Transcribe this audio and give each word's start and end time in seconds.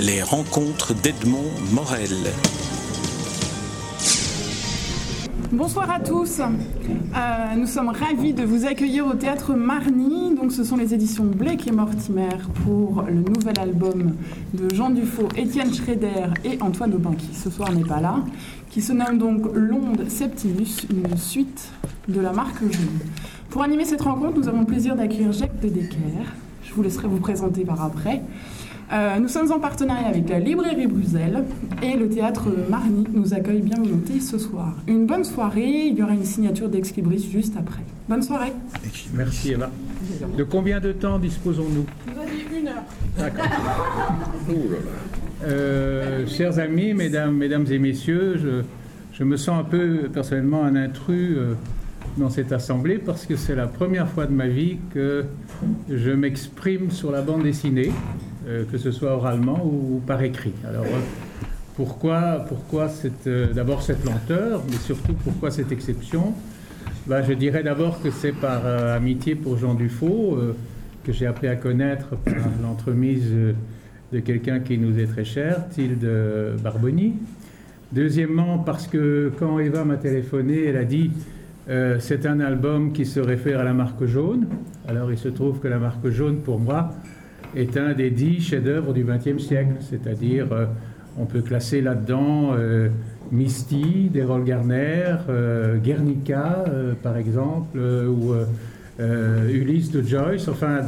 les 0.00 0.22
rencontres 0.22 0.94
d'Edmond 0.94 1.50
Morel. 1.72 2.32
Bonsoir 5.52 5.90
à 5.90 6.00
tous. 6.00 6.40
Euh, 6.40 7.54
nous 7.56 7.66
sommes 7.66 7.90
ravis 7.90 8.32
de 8.32 8.42
vous 8.44 8.64
accueillir 8.64 9.06
au 9.06 9.12
théâtre 9.12 9.52
Marny. 9.52 10.34
Donc, 10.34 10.52
ce 10.52 10.64
sont 10.64 10.76
les 10.76 10.94
éditions 10.94 11.24
Blake 11.24 11.66
et 11.66 11.72
Mortimer 11.72 12.30
pour 12.64 13.02
le 13.02 13.20
nouvel 13.20 13.58
album 13.60 14.14
de 14.54 14.74
Jean 14.74 14.88
Dufaux, 14.88 15.28
Étienne 15.36 15.74
Schrader 15.74 16.28
et 16.44 16.56
Antoine 16.62 16.94
Aubin, 16.94 17.14
qui 17.14 17.34
ce 17.34 17.50
soir 17.50 17.70
n'est 17.72 17.84
pas 17.84 18.00
là, 18.00 18.20
qui 18.70 18.80
se 18.80 18.92
nomme 18.94 19.18
donc 19.18 19.50
L'Onde 19.52 20.08
Septimus, 20.08 20.86
une 20.90 21.16
suite 21.18 21.68
de 22.08 22.20
la 22.20 22.32
marque 22.32 22.62
jaune. 22.62 23.00
Pour 23.50 23.62
animer 23.62 23.84
cette 23.84 24.02
rencontre, 24.02 24.38
nous 24.38 24.48
avons 24.48 24.60
le 24.60 24.66
plaisir 24.66 24.96
d'accueillir 24.96 25.32
Jacques 25.32 25.60
de 25.60 25.68
Decker. 25.68 26.24
Je 26.62 26.72
vous 26.72 26.82
laisserai 26.82 27.08
vous 27.08 27.20
présenter 27.20 27.64
par 27.64 27.82
après. 27.82 28.22
Euh, 28.92 29.20
nous 29.20 29.28
sommes 29.28 29.52
en 29.52 29.60
partenariat 29.60 30.08
avec 30.08 30.28
la 30.28 30.40
librairie 30.40 30.88
Bruxelles 30.88 31.44
et 31.80 31.96
le 31.96 32.08
théâtre 32.08 32.48
Marny 32.68 33.04
nous 33.12 33.32
accueille 33.34 33.60
bien 33.60 33.76
volontiers 33.76 34.18
ce 34.18 34.36
soir. 34.36 34.74
Une 34.88 35.06
bonne 35.06 35.22
soirée, 35.22 35.86
il 35.86 35.96
y 35.96 36.02
aura 36.02 36.12
une 36.12 36.24
signature 36.24 36.68
d'ex-libris 36.68 37.28
juste 37.30 37.54
après. 37.56 37.82
Bonne 38.08 38.22
soirée. 38.22 38.52
Merci 39.14 39.52
Eva. 39.52 39.70
De 40.36 40.42
combien 40.42 40.80
de 40.80 40.90
temps 40.90 41.20
disposons-nous? 41.20 41.86
Vous 42.06 42.20
avez 42.20 42.60
une 42.60 42.68
heure. 42.68 42.84
D'accord. 43.16 43.46
Euh, 45.42 46.26
chers 46.26 46.58
amis, 46.58 46.92
mesdames, 46.92 47.34
mesdames 47.34 47.64
et 47.70 47.78
messieurs, 47.78 48.36
je, 48.36 48.62
je, 49.14 49.24
me 49.24 49.38
sens 49.38 49.58
un 49.58 49.64
peu 49.64 50.10
personnellement 50.12 50.62
un 50.64 50.76
intrus 50.76 51.34
euh, 51.34 51.54
dans 52.18 52.28
cette 52.28 52.52
assemblée 52.52 52.98
parce 52.98 53.24
que 53.24 53.36
c'est 53.36 53.54
la 53.54 53.66
première 53.66 54.06
fois 54.06 54.26
de 54.26 54.34
ma 54.34 54.48
vie 54.48 54.76
que 54.92 55.24
je 55.88 56.10
m'exprime 56.10 56.90
sur 56.90 57.10
la 57.10 57.22
bande 57.22 57.42
dessinée. 57.42 57.90
Euh, 58.48 58.64
que 58.72 58.78
ce 58.78 58.90
soit 58.90 59.14
oralement 59.14 59.62
ou 59.62 60.00
par 60.06 60.22
écrit. 60.22 60.54
Alors, 60.66 60.86
euh, 60.86 61.00
pourquoi, 61.76 62.42
pourquoi 62.48 62.88
euh, 63.26 63.52
d'abord 63.52 63.82
cette 63.82 64.02
lenteur, 64.02 64.62
mais 64.66 64.76
surtout 64.76 65.12
pourquoi 65.12 65.50
cette 65.50 65.70
exception? 65.72 66.32
Ben, 67.06 67.22
Je 67.22 67.34
dirais 67.34 67.62
d'abord 67.62 68.00
que 68.00 68.10
c'est 68.10 68.32
par 68.32 68.64
amitié 68.64 69.34
pour 69.34 69.58
Jean 69.58 69.74
Dufaux, 69.74 70.38
que 71.04 71.12
j'ai 71.12 71.26
appris 71.26 71.48
à 71.48 71.56
connaître 71.56 72.16
par 72.16 72.34
l'entremise 72.62 73.30
de 74.12 74.20
quelqu'un 74.20 74.60
qui 74.60 74.78
nous 74.78 74.98
est 74.98 75.06
très 75.06 75.24
cher, 75.24 75.68
Tilde 75.68 76.08
Barboni. 76.62 77.14
Deuxièmement, 77.92 78.58
parce 78.58 78.86
que 78.86 79.32
quand 79.38 79.58
Eva 79.58 79.84
m'a 79.84 79.96
téléphoné, 79.96 80.64
elle 80.64 80.76
a 80.76 80.84
dit 80.84 81.10
c'est 81.98 82.26
un 82.26 82.40
album 82.40 82.92
qui 82.92 83.06
se 83.06 83.20
réfère 83.20 83.60
à 83.60 83.64
la 83.64 83.72
marque 83.72 84.04
jaune. 84.06 84.46
Alors 84.88 85.10
il 85.10 85.18
se 85.18 85.28
trouve 85.28 85.58
que 85.58 85.68
la 85.68 85.78
marque 85.78 86.08
jaune, 86.08 86.38
pour 86.38 86.58
moi, 86.58 86.92
est 87.56 87.76
un 87.76 87.92
des 87.92 88.10
dix 88.10 88.40
chefs-d'œuvre 88.40 88.92
du 88.92 89.04
XXe 89.04 89.42
siècle, 89.42 89.74
c'est-à-dire 89.80 90.46
euh, 90.52 90.66
on 91.18 91.26
peut 91.26 91.40
classer 91.40 91.80
là-dedans 91.80 92.52
euh, 92.54 92.88
Misty 93.32 94.10
d'Errol 94.12 94.44
Garner, 94.44 95.16
euh, 95.28 95.78
Guernica 95.78 96.64
par 97.02 97.16
exemple, 97.16 97.78
ou 97.78 98.34
Ulysse 98.98 99.90
de 99.90 100.02
Joyce. 100.02 100.48
Enfin, 100.48 100.80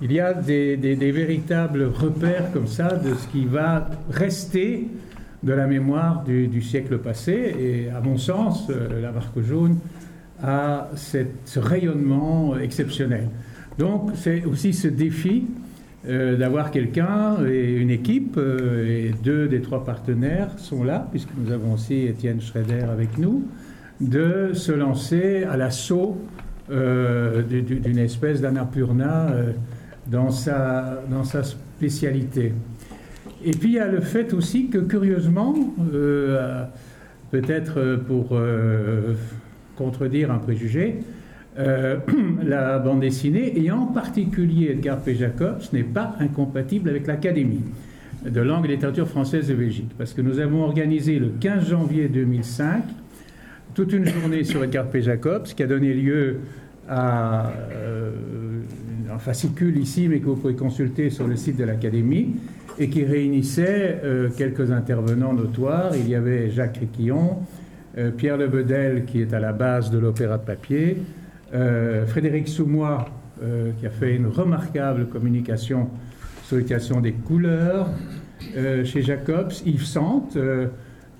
il 0.00 0.12
y 0.12 0.20
a 0.20 0.34
des, 0.34 0.76
véritables 1.12 1.84
repères 1.84 2.50
comme 2.52 2.66
ça 2.66 2.96
de 2.96 3.14
ce 3.14 3.28
qui 3.28 3.44
va 3.44 3.88
rester 4.10 4.88
de 5.42 5.52
la 5.52 5.66
mémoire 5.66 6.24
du, 6.24 6.62
siècle 6.62 6.98
passé. 6.98 7.54
Et 7.58 7.90
à 7.90 8.00
mon 8.00 8.16
sens, 8.16 8.68
la 9.00 9.12
marque 9.12 9.40
jaune 9.42 9.76
a 10.42 10.90
ce 10.94 11.58
rayonnement 11.60 12.56
exceptionnel. 12.58 13.28
Donc 13.78 14.10
c'est 14.14 14.44
aussi 14.44 14.72
ce 14.72 14.88
défi 14.88 15.44
euh, 16.08 16.36
d'avoir 16.36 16.72
quelqu'un 16.72 17.36
et 17.46 17.74
une 17.74 17.90
équipe, 17.90 18.36
euh, 18.36 19.06
et 19.06 19.14
deux 19.22 19.46
des 19.46 19.60
trois 19.60 19.84
partenaires 19.84 20.58
sont 20.58 20.82
là, 20.82 21.06
puisque 21.12 21.30
nous 21.38 21.52
avons 21.52 21.74
aussi 21.74 22.06
Étienne 22.06 22.40
Schrader 22.40 22.86
avec 22.92 23.18
nous, 23.18 23.44
de 24.00 24.50
se 24.52 24.72
lancer 24.72 25.44
à 25.44 25.56
l'assaut 25.56 26.18
euh, 26.72 27.42
d'une 27.42 27.98
espèce 27.98 28.40
d'anapurna 28.40 29.28
dans, 30.08 30.30
sa, 30.30 31.04
dans 31.08 31.22
sa 31.22 31.44
spécialité. 31.44 32.52
Et 33.44 33.52
puis 33.52 33.68
il 33.68 33.74
y 33.74 33.78
a 33.78 33.86
le 33.86 34.00
fait 34.00 34.32
aussi 34.34 34.70
que 34.70 34.78
curieusement, 34.78 35.54
peut-être 37.30 38.00
pour 38.08 38.36
contredire 39.76 40.32
un 40.32 40.38
préjugé, 40.38 40.98
euh, 41.58 41.98
la 42.42 42.78
bande 42.78 43.00
dessinée, 43.00 43.52
et 43.62 43.70
en 43.70 43.86
particulier 43.86 44.70
Edgar 44.70 45.00
P. 45.00 45.14
Jacobs, 45.14 45.60
n'est 45.72 45.82
pas 45.82 46.16
incompatible 46.18 46.88
avec 46.88 47.06
l'Académie 47.06 47.64
de 48.24 48.40
langue 48.40 48.64
et 48.64 48.68
littérature 48.68 49.06
française 49.06 49.48
de 49.48 49.54
Belgique. 49.54 49.90
Parce 49.98 50.14
que 50.14 50.22
nous 50.22 50.38
avons 50.38 50.62
organisé 50.62 51.18
le 51.18 51.28
15 51.40 51.68
janvier 51.68 52.08
2005 52.08 52.84
toute 53.74 53.92
une 53.92 54.06
journée 54.06 54.44
sur 54.44 54.64
Edgar 54.64 54.86
P. 54.86 55.02
Jacobs, 55.02 55.44
qui 55.44 55.62
a 55.62 55.66
donné 55.66 55.92
lieu 55.92 56.38
à 56.88 57.52
euh, 57.72 58.12
un 59.12 59.18
fascicule 59.18 59.76
ici, 59.76 60.08
mais 60.08 60.20
que 60.20 60.26
vous 60.26 60.36
pouvez 60.36 60.54
consulter 60.54 61.10
sur 61.10 61.26
le 61.26 61.36
site 61.36 61.56
de 61.56 61.64
l'Académie, 61.64 62.36
et 62.78 62.88
qui 62.88 63.04
réunissait 63.04 64.00
euh, 64.04 64.28
quelques 64.36 64.70
intervenants 64.70 65.34
notoires. 65.34 65.94
Il 65.96 66.08
y 66.08 66.14
avait 66.14 66.50
Jacques 66.50 66.78
Riquillon, 66.78 67.38
Pierre 68.16 68.38
Lebedel, 68.38 69.04
qui 69.04 69.20
est 69.20 69.34
à 69.34 69.38
la 69.38 69.52
base 69.52 69.90
de 69.90 69.98
l'opéra 69.98 70.38
de 70.38 70.44
papier, 70.44 70.96
euh, 71.54 72.06
Frédéric 72.06 72.48
Soumois, 72.48 73.06
euh, 73.42 73.72
qui 73.78 73.86
a 73.86 73.90
fait 73.90 74.14
une 74.14 74.26
remarquable 74.26 75.06
communication 75.06 75.90
sur 76.44 76.56
l'utilisation 76.56 77.00
des 77.00 77.12
couleurs 77.12 77.90
euh, 78.56 78.84
chez 78.84 79.02
Jacobs, 79.02 79.52
Yves 79.66 79.84
Sante, 79.84 80.38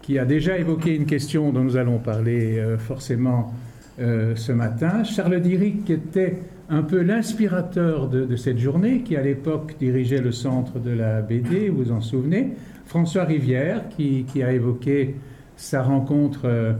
qui 0.00 0.19
a 0.19 0.25
déjà 0.25 0.59
évoqué 0.59 0.97
une 0.97 1.06
question 1.06 1.53
dont 1.53 1.62
nous 1.62 1.76
allons 1.76 1.98
parler 1.98 2.60
forcément 2.78 3.54
ce 3.98 4.50
matin, 4.50 5.04
Charles 5.04 5.41
Diric, 5.41 5.84
qui 5.84 5.93
était 5.93 6.38
un 6.69 6.82
peu 6.82 7.03
l'inspirateur 7.03 8.09
de, 8.09 8.34
cette 8.34 8.59
journée, 8.59 9.03
qui 9.03 9.16
à 9.16 9.22
l'époque 9.22 9.76
dirigeait 9.78 10.20
le 10.20 10.32
centre 10.32 10.81
de 10.81 10.91
la 10.91 11.22
BD, 11.22 11.69
vous 11.69 11.84
vous 11.84 11.93
en 11.93 12.00
souvenez, 12.00 12.54
François 12.84 13.22
Rivière, 13.22 13.88
qui, 13.91 14.25
qui 14.25 14.43
a 14.43 14.53
évoqué 14.53 15.14
sa 15.56 15.84
rencontre 15.84 16.75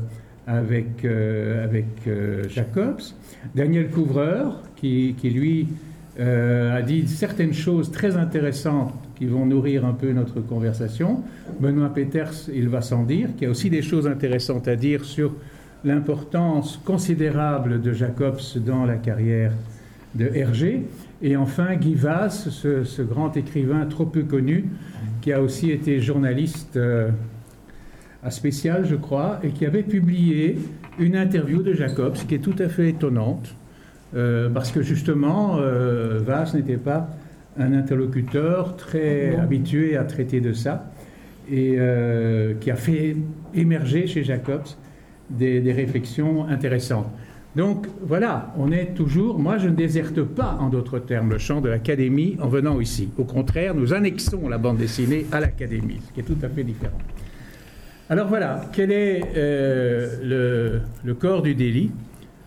avec, 0.47 1.05
avec 1.05 1.87
Jacobs, 2.49 3.03
Daniel 3.55 3.89
Couvreur, 3.89 4.61
qui, 4.83 5.31
lui 5.31 5.69
euh, 6.19 6.77
a 6.77 6.83
dit 6.83 7.07
certaines 7.07 7.55
choses 7.55 7.91
très 7.91 8.17
intéressantes 8.17 8.93
qui 9.17 9.27
vont 9.27 9.47
nourrir 9.47 9.85
un 9.85 9.93
peu 9.93 10.13
notre 10.13 10.41
conversation. 10.41 11.23
Benoît 11.61 11.93
Peters, 11.95 12.51
il 12.53 12.69
va 12.69 12.83
sans 12.83 13.05
dire, 13.05 13.29
qui 13.37 13.47
a 13.47 13.51
aussi 13.51 13.71
des 13.71 13.83
choses 13.83 14.07
intéressantes 14.07 14.67
à 14.69 14.77
dire 14.77 15.05
sur 15.05 15.33
l'importance 15.85 16.81
considérable 16.85 17.81
de 17.81 17.93
Jacobs 17.93 18.41
dans 18.57 18.85
la 18.85 18.97
carrière 18.97 19.53
de 20.15 20.27
Hergé. 20.35 20.83
Et 21.23 21.37
enfin, 21.37 21.77
Guy 21.77 21.95
Vasse, 21.95 22.51
ce, 22.51 23.03
grand 23.03 23.37
écrivain 23.37 23.87
trop 23.87 24.07
peu 24.07 24.25
connu, 24.25 24.67
qui 25.21 25.33
a 25.33 25.41
aussi 25.41 25.71
été 25.71 26.01
journaliste 26.01 26.77
euh, 26.77 27.11
à 28.23 28.31
spécial, 28.31 28.87
je 28.89 28.95
crois, 28.95 29.41
et 29.43 29.49
qui 29.49 29.67
avait 29.67 29.83
publié 29.83 30.59
une 30.99 31.17
interview 31.17 31.63
de 31.63 31.75
Jacobs 31.75 32.15
qui 32.15 32.35
est 32.35 32.39
tout 32.39 32.55
à 32.59 32.69
fait 32.69 32.91
étonnante, 32.91 33.55
euh, 34.15 34.49
parce 34.49 34.71
que 34.71 34.83
justement, 34.83 35.57
euh, 35.59 36.21
n'était 36.55 36.77
pas 36.77 37.09
un 37.59 37.73
interlocuteur 37.73 38.77
très 38.77 39.37
habitué 39.37 39.97
à 39.97 40.05
traiter 40.05 40.41
de 40.41 40.53
ça, 40.53 40.93
et 41.51 41.75
euh, 41.77 42.55
qui 42.61 42.71
a 42.71 42.77
fait 42.77 43.17
émerger 43.55 44.07
chez 44.07 44.23
Jacobs 44.23 44.69
des, 45.29 45.61
des, 45.61 45.73
réflexions 45.73 46.47
intéressantes. 46.47 47.11
Donc 47.57 47.87
voilà, 48.01 48.55
on 48.57 48.71
est 48.71 48.95
toujours, 48.95 49.39
moi 49.39 49.59
je 49.59 49.69
ne 49.69 49.75
déserte 49.75 50.23
pas 50.23 50.57
en 50.61 50.69
d'autres 50.69 51.01
termes 51.01 51.31
le 51.31 51.39
champ 51.39 51.61
de 51.61 51.69
l'académie 51.69 52.37
en 52.41 52.49
venant 52.49 52.81
ici. 52.81 53.11
Au 53.19 53.25
contraire, 53.25 53.75
nous 53.75 53.93
annexons 53.93 54.49
la 54.49 54.59
bande 54.59 54.79
dessinée 54.79 55.27
à 55.33 55.41
l'académie, 55.41 56.01
ce 56.07 56.13
qui 56.13 56.21
est 56.21 56.23
tout 56.23 56.39
à 56.43 56.49
fait 56.49 56.65
différent. 56.65 56.97
Alors 58.13 58.29
voilà, 58.29 58.61
quel 58.75 58.93
est 58.93 59.23
euh, 59.39 60.81
le, 61.03 61.15
corps 61.15 61.41
du 61.41 61.55
délit? 61.55 61.91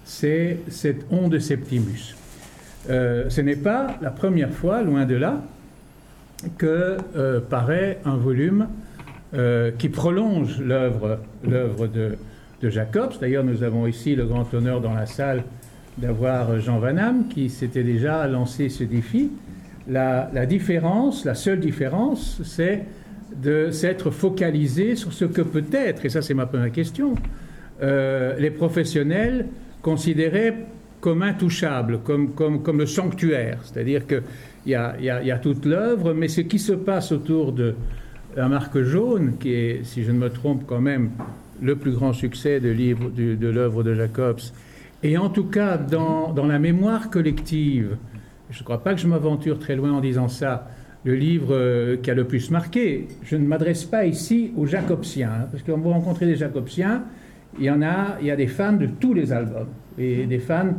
C'est 0.03 0.59
cette 0.67 1.07
onde 1.09 1.39
Septimus. 1.39 2.15
Euh, 2.87 3.31
ce 3.31 3.41
n'est 3.41 3.55
pas 3.55 3.97
la 3.99 4.11
première 4.11 4.51
fois, 4.51 4.83
loin 4.83 5.05
de 5.05 5.15
là, 5.15 5.41
que 6.59 6.97
euh, 7.15 7.39
paraît 7.39 7.97
un 8.05 8.15
volume 8.15 8.67
qui 9.79 9.89
prolonge 9.89 10.61
l'œuvre 10.61 11.17
de, 11.43 12.15
Jacobs. 12.61 13.13
D'ailleurs, 13.19 13.43
nous 13.43 13.63
avons 13.63 13.87
ici 13.87 14.15
le 14.15 14.27
grand 14.27 14.53
honneur 14.53 14.81
dans 14.81 14.93
la 14.93 15.07
salle 15.07 15.43
d'avoir 15.97 16.59
Jean 16.59 16.77
Van 16.77 17.23
qui 17.27 17.49
s'était 17.49 17.83
déjà 17.83 18.27
lancé 18.27 18.69
ce 18.69 18.83
défi. 18.83 19.31
La 19.89 20.45
différence, 20.45 21.25
la 21.25 21.33
seule 21.33 21.59
différence, 21.59 22.39
c'est 22.43 22.85
de 23.35 23.71
s'être 23.71 24.11
focalisé 24.11 24.95
sur 24.95 25.13
ce 25.13 25.25
que 25.25 25.41
peut-être, 25.41 26.05
et 26.05 26.09
ça 26.09 26.21
c'est 26.21 26.33
ma 26.33 26.45
première 26.45 26.71
question, 26.71 27.15
euh, 27.81 28.37
les 28.37 28.51
professionnels 28.51 29.47
considéraient 29.81 30.55
comme 31.01 31.21
intouchable, 31.21 31.99
comme, 32.03 32.31
comme, 32.31 32.63
comme 32.63 32.79
le 32.79 32.85
sanctuaire. 32.85 33.59
C'est-à-dire 33.63 34.07
qu'il 34.07 34.23
y 34.65 34.75
a, 34.75 34.95
y, 34.99 35.31
a, 35.31 35.37
toute 35.37 35.65
l'œuvre, 35.65 36.13
mais 36.13 36.27
ce 36.27 36.41
qui 36.41 36.57
se 36.57 36.73
passe 36.73 37.11
autour 37.11 37.51
de, 37.51 37.75
la 38.35 38.47
marque 38.47 38.81
jaune, 38.81 39.37
qui 39.39 39.53
est, 39.53 39.83
si 39.83 40.03
je 40.03 40.11
ne 40.11 40.17
me 40.17 40.29
trompe 40.29 40.63
quand 40.65 40.81
même, 40.81 41.11
le 41.61 41.75
plus 41.75 41.91
grand 41.91 42.11
succès 42.11 42.59
de, 42.59 42.69
livre, 42.69 43.09
de, 43.09 43.47
l'œuvre 43.47 43.83
de 43.83 43.93
Jacobs, 43.93 44.41
et 45.03 45.17
en 45.17 45.29
tout 45.29 45.45
cas 45.45 45.77
dans, 45.77 46.33
dans 46.33 46.45
la 46.45 46.59
mémoire 46.59 47.09
collective, 47.09 47.97
je 48.49 48.59
ne 48.59 48.63
crois 48.63 48.83
pas 48.83 48.93
que 48.93 48.99
je 48.99 49.07
m'aventure 49.07 49.59
très 49.59 49.75
loin 49.75 49.93
en 49.93 50.01
disant 50.01 50.27
ça, 50.27 50.67
le 51.05 51.13
livre 51.13 51.49
euh, 51.51 51.97
qui 51.97 52.11
a 52.11 52.15
le 52.15 52.25
plus 52.25 52.51
marqué. 52.51 53.07
Je 53.23 53.37
ne 53.37 53.45
m'adresse 53.45 53.85
pas 53.85 54.05
ici 54.05 54.51
aux 54.57 54.65
Jacobsiens, 54.65 55.29
hein, 55.31 55.47
parce 55.51 55.63
que 55.63 55.71
quand 55.71 55.77
vous 55.77 55.91
rencontrez 55.91 56.25
des 56.25 56.35
Jacobsiens, 56.35 57.03
il 57.59 57.65
y 57.65 57.69
en 57.69 57.81
a, 57.81 58.17
il 58.19 58.27
y 58.27 58.31
a 58.31 58.35
des 58.35 58.47
fans 58.47 58.73
de 58.73 58.87
tous 58.87 59.13
les 59.13 59.31
albums, 59.31 59.69
et 59.97 60.25
des 60.25 60.39
fans 60.39 60.73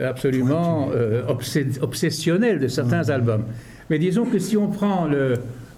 absolument 0.00 0.88
euh, 0.94 1.22
obsessionnels 1.82 2.58
de 2.58 2.68
certains 2.68 3.10
albums. 3.10 3.44
Mais 3.90 3.98
disons 3.98 4.24
que 4.24 4.38
si 4.38 4.56
on 4.56 4.68
prend 4.68 5.06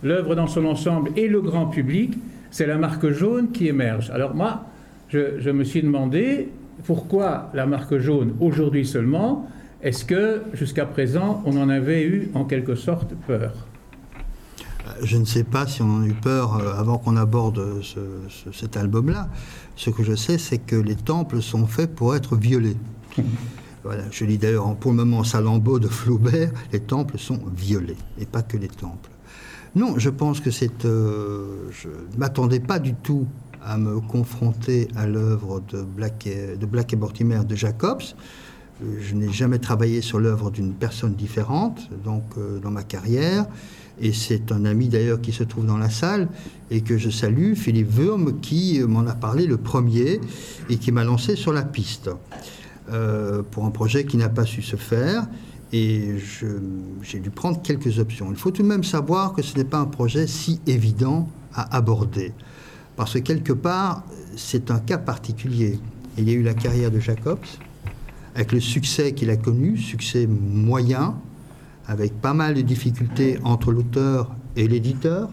l'œuvre 0.03 0.37
dans 0.37 0.47
son 0.47 0.67
ensemble 0.67 1.11
et 1.17 1.27
le 1.27 1.41
grand 1.41 1.67
public, 1.67 2.17
c'est 2.51 2.67
la 2.67 2.77
marque 2.77 3.09
jaune 3.09 3.51
qui 3.51 3.67
émerge. 3.67 4.11
Alors 4.11 4.37
moi, 4.37 4.67
je, 5.09 5.41
je 5.41 5.51
me 5.51 5.65
suis 5.65 5.83
demandé 5.83 6.51
pourquoi 6.85 7.51
la 7.55 7.67
marque 7.67 7.97
jaune 7.99 8.35
aujourd'hui 8.39 8.87
seulement 8.87 9.49
Est-ce 9.83 10.05
que 10.05 10.43
jusqu'à 10.53 10.87
présent, 10.87 11.43
on 11.47 11.56
en 11.56 11.69
avait 11.69 12.05
eu 12.05 12.29
en 12.35 12.45
quelque 12.45 12.75
sorte 12.75 13.15
peur? 13.27 13.67
Je 15.02 15.17
ne 15.17 15.25
sais 15.25 15.44
pas 15.44 15.67
si 15.67 15.82
on 15.82 15.91
en 15.91 16.02
a 16.02 16.06
eu 16.06 16.14
peur 16.14 16.56
euh, 16.56 16.75
avant 16.79 16.99
qu'on 16.99 17.17
aborde 17.17 17.82
cet 18.52 18.76
album-là. 18.76 19.29
Ce 19.76 19.91
que 19.91 20.02
je 20.02 20.14
sais, 20.14 20.38
c'est 20.38 20.58
que 20.58 20.76
les 20.76 20.96
temples 20.96 21.43
sont 21.43 21.67
faits 21.67 21.94
pour 21.94 22.14
être 22.14 22.37
violés. 22.37 22.76
Voilà, 23.82 24.05
je 24.11 24.25
lis 24.25 24.38
d'ailleurs 24.38 24.75
pour 24.76 24.93
le 24.93 24.96
moment 24.96 25.25
Salambo 25.25 25.79
de 25.79 25.88
Flaubert, 25.88 26.50
les 26.73 26.81
temples 26.81 27.19
sont 27.19 27.38
violés, 27.55 27.99
et 28.19 28.25
pas 28.25 28.41
que 28.41 28.56
les 28.56 28.69
temples. 28.69 29.11
Non, 29.75 29.99
je 29.99 30.08
pense 30.08 30.41
que 30.41 30.50
c'est... 30.50 30.87
Euh, 30.87 31.69
je 31.70 31.88
ne 31.88 32.19
m'attendais 32.19 32.61
pas 32.61 32.79
du 32.79 32.94
tout 32.94 33.26
à 33.62 33.76
me 33.76 34.00
confronter 34.00 34.88
à 34.96 35.06
l'œuvre 35.06 35.61
de 35.70 35.82
Black, 35.82 36.26
et, 36.26 36.56
de 36.56 36.96
Mortimer 36.96 37.41
de 37.44 37.55
Jacobs. 37.55 38.02
Euh, 38.82 38.96
je 39.00 39.14
n'ai 39.14 39.31
jamais 39.31 39.58
travaillé 39.58 40.00
sur 40.00 40.19
l'œuvre 40.19 40.50
d'une 40.50 40.73
personne 40.73 41.14
différente, 41.14 41.91
donc 42.05 42.25
dans 42.62 42.70
ma 42.70 42.85
carrière 42.85 43.46
et 44.00 44.12
c'est 44.12 44.50
un 44.52 44.64
ami 44.64 44.88
d'ailleurs 44.88 45.20
qui 45.20 45.32
se 45.32 45.44
trouve 45.44 45.67
dans 45.67 45.79
la 45.79 45.91
salle 45.91 46.29
et 46.70 46.81
que 46.81 46.99
je 46.99 47.11
salue, 47.11 47.55
Philippe 47.55 47.96
Wurm, 47.96 48.41
qui 48.41 48.81
m'en 48.81 49.06
a 49.06 49.14
parlé 49.14 49.46
le 49.46 49.56
premier 49.56 50.20
et 50.69 50.76
qui 50.76 50.91
m'a 50.91 51.05
lancé 51.05 51.37
sur 51.37 51.52
la 51.52 51.62
piste 51.62 52.11
euh, 52.93 53.43
pour 53.49 53.64
un 53.64 53.70
projet 53.70 54.05
qui 54.05 54.17
n'a 54.17 54.29
pas 54.29 54.44
su 54.44 54.62
se 54.62 54.76
faire. 54.76 55.26
Et 55.73 56.17
j'ai 57.02 57.19
dû 57.19 57.31
prendre 57.31 57.61
quelques 57.62 57.99
options. 57.99 58.29
Il 58.31 58.37
faut 58.37 58.50
tout 58.50 58.62
de 58.62 58.69
même 58.69 58.85
savoir 58.85 59.32
que 59.32 59.43
ce 59.43 59.56
n'est 59.56 59.64
pas 59.64 59.79
un 59.79 59.87
projet 59.87 60.26
si 60.26 60.61
évident 60.67 61.29
à 61.52 61.76
aborder. 61.76 62.32
Parce 62.96 63.14
que 63.14 63.19
quelque 63.19 63.52
part, 63.52 64.05
c'est 64.37 64.70
un 64.70 64.79
cas 64.79 64.99
particulier. 64.99 65.81
Il 66.17 66.29
y 66.29 66.32
a 66.32 66.35
eu 66.35 66.43
la 66.43 66.55
carrière 66.55 66.93
de 66.93 67.00
Jacobs, 67.00 67.38
avec 68.37 68.52
le 68.52 68.61
succès 68.61 69.14
qu'il 69.14 69.31
a 69.31 69.37
connu, 69.37 69.76
succès 69.76 70.29
moyen, 70.29 71.17
avec 71.87 72.21
pas 72.21 72.35
mal 72.35 72.55
de 72.55 72.63
difficultés 72.63 73.39
entre 73.45 73.73
l'auteur 73.73 74.35
et 74.57 74.69
l'éditeur, 74.69 75.29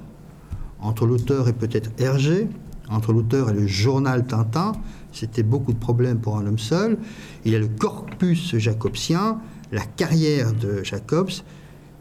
entre 0.79 1.05
l'auteur 1.05 1.47
et 1.47 1.53
peut-être 1.53 1.91
Hergé, 1.99 2.49
entre 2.89 3.13
l'auteur 3.13 3.49
et 3.49 3.53
le 3.53 3.67
journal 3.67 4.25
Tintin. 4.25 4.73
C'était 5.11 5.43
beaucoup 5.43 5.73
de 5.73 5.79
problèmes 5.79 6.19
pour 6.19 6.37
un 6.37 6.45
homme 6.45 6.59
seul. 6.59 6.97
Il 7.45 7.51
y 7.51 7.55
a 7.55 7.59
le 7.59 7.67
corpus 7.67 8.55
jacobsien, 8.57 9.39
la 9.71 9.85
carrière 9.85 10.53
de 10.53 10.83
Jacobs, 10.83 11.31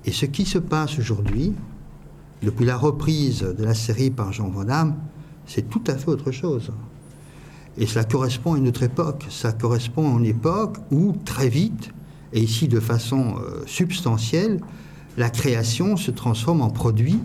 et 0.04 0.12
ce 0.12 0.26
qui 0.26 0.44
se 0.44 0.58
passe 0.58 0.98
aujourd'hui, 0.98 1.52
depuis 2.42 2.64
la 2.64 2.76
reprise 2.76 3.40
de 3.40 3.64
la 3.64 3.74
série 3.74 4.10
par 4.10 4.32
Jean 4.32 4.48
Van 4.48 4.94
c'est 5.46 5.68
tout 5.68 5.82
à 5.88 5.96
fait 5.96 6.08
autre 6.08 6.30
chose. 6.30 6.72
Et 7.76 7.86
cela 7.86 8.04
correspond 8.04 8.54
à 8.54 8.58
une 8.58 8.68
autre 8.68 8.82
époque. 8.82 9.26
Ça 9.30 9.52
correspond 9.52 10.14
à 10.14 10.18
une 10.18 10.26
époque 10.26 10.76
où, 10.90 11.14
très 11.24 11.48
vite, 11.48 11.92
et 12.32 12.40
ici 12.40 12.68
de 12.68 12.80
façon 12.80 13.36
euh, 13.38 13.62
substantielle, 13.66 14.60
la 15.16 15.30
création 15.30 15.96
se 15.96 16.10
transforme 16.10 16.62
en 16.62 16.70
produit. 16.70 17.18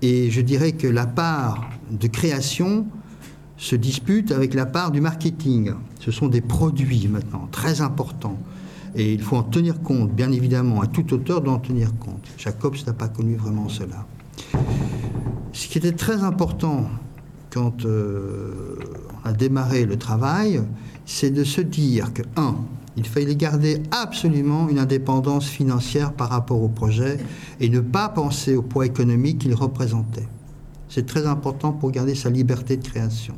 Et 0.00 0.30
je 0.30 0.40
dirais 0.40 0.72
que 0.72 0.86
la 0.86 1.06
part 1.06 1.68
de 1.90 2.06
création 2.06 2.86
se 3.56 3.76
dispute 3.76 4.32
avec 4.32 4.54
la 4.54 4.66
part 4.66 4.90
du 4.90 5.00
marketing. 5.00 5.72
Ce 6.00 6.10
sont 6.10 6.28
des 6.28 6.40
produits 6.40 7.06
maintenant 7.08 7.48
très 7.52 7.80
importants. 7.80 8.38
Et 8.94 9.12
il 9.12 9.22
faut 9.22 9.36
en 9.36 9.42
tenir 9.42 9.80
compte, 9.80 10.12
bien 10.12 10.32
évidemment, 10.32 10.80
à 10.80 10.86
tout 10.86 11.14
auteur 11.14 11.40
d'en 11.40 11.58
tenir 11.58 11.96
compte. 11.98 12.26
Jacobs 12.36 12.76
n'a 12.86 12.92
pas 12.92 13.08
connu 13.08 13.36
vraiment 13.36 13.68
cela. 13.68 14.06
Ce 15.52 15.68
qui 15.68 15.78
était 15.78 15.92
très 15.92 16.22
important 16.24 16.88
quand 17.50 17.84
euh, 17.84 18.76
on 19.22 19.28
a 19.28 19.32
démarré 19.32 19.84
le 19.84 19.96
travail, 19.96 20.62
c'est 21.06 21.30
de 21.30 21.44
se 21.44 21.60
dire 21.60 22.12
que, 22.12 22.22
un, 22.36 22.56
il 22.96 23.06
fallait 23.06 23.36
garder 23.36 23.82
absolument 23.90 24.68
une 24.68 24.78
indépendance 24.78 25.46
financière 25.46 26.12
par 26.12 26.28
rapport 26.28 26.62
au 26.62 26.68
projet 26.68 27.18
et 27.60 27.68
ne 27.68 27.80
pas 27.80 28.08
penser 28.08 28.54
au 28.54 28.62
poids 28.62 28.86
économique 28.86 29.38
qu'il 29.38 29.54
représentait. 29.54 30.28
C'est 30.88 31.06
très 31.06 31.26
important 31.26 31.72
pour 31.72 31.90
garder 31.90 32.14
sa 32.14 32.28
liberté 32.28 32.76
de 32.76 32.86
création. 32.86 33.34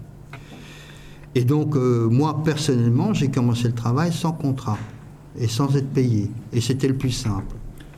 Et 1.36 1.44
donc, 1.44 1.76
euh, 1.76 2.08
moi, 2.08 2.42
personnellement, 2.44 3.12
j'ai 3.12 3.28
commencé 3.28 3.68
le 3.68 3.74
travail 3.74 4.12
sans 4.12 4.32
contrat 4.32 4.78
et 5.38 5.48
sans 5.48 5.74
être 5.76 5.88
payé. 5.88 6.30
Et 6.52 6.60
c'était 6.60 6.88
le 6.88 6.96
plus 6.96 7.10
simple. 7.10 7.54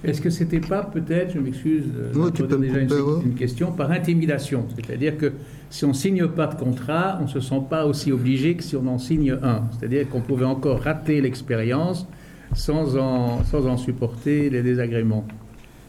Est-ce 0.06 0.20
que 0.20 0.30
c'était 0.30 0.60
pas 0.60 0.82
peut-être, 0.82 1.34
je 1.34 1.38
m'excuse, 1.40 1.84
oui, 2.14 2.30
peux 2.30 2.46
déjà 2.58 2.80
une, 2.80 3.34
question, 3.34 3.72
par 3.72 3.90
intimidation 3.90 4.66
C'est-à-dire 4.76 5.16
que 5.16 5.32
si 5.68 5.84
on 5.84 5.92
signe 5.92 6.26
pas 6.28 6.46
de 6.46 6.54
contrat, 6.54 7.18
on 7.20 7.24
ne 7.24 7.28
se 7.28 7.40
sent 7.40 7.62
pas 7.68 7.86
aussi 7.86 8.12
obligé 8.12 8.54
que 8.54 8.62
si 8.62 8.76
on 8.76 8.86
en 8.86 8.98
signe 8.98 9.36
un. 9.42 9.62
C'est-à-dire 9.72 10.08
qu'on 10.08 10.20
pouvait 10.20 10.44
encore 10.44 10.80
rater 10.80 11.20
l'expérience 11.20 12.06
sans 12.54 12.96
en, 12.96 13.44
sans 13.44 13.66
en 13.66 13.76
supporter 13.76 14.48
les 14.48 14.62
désagréments. 14.62 15.26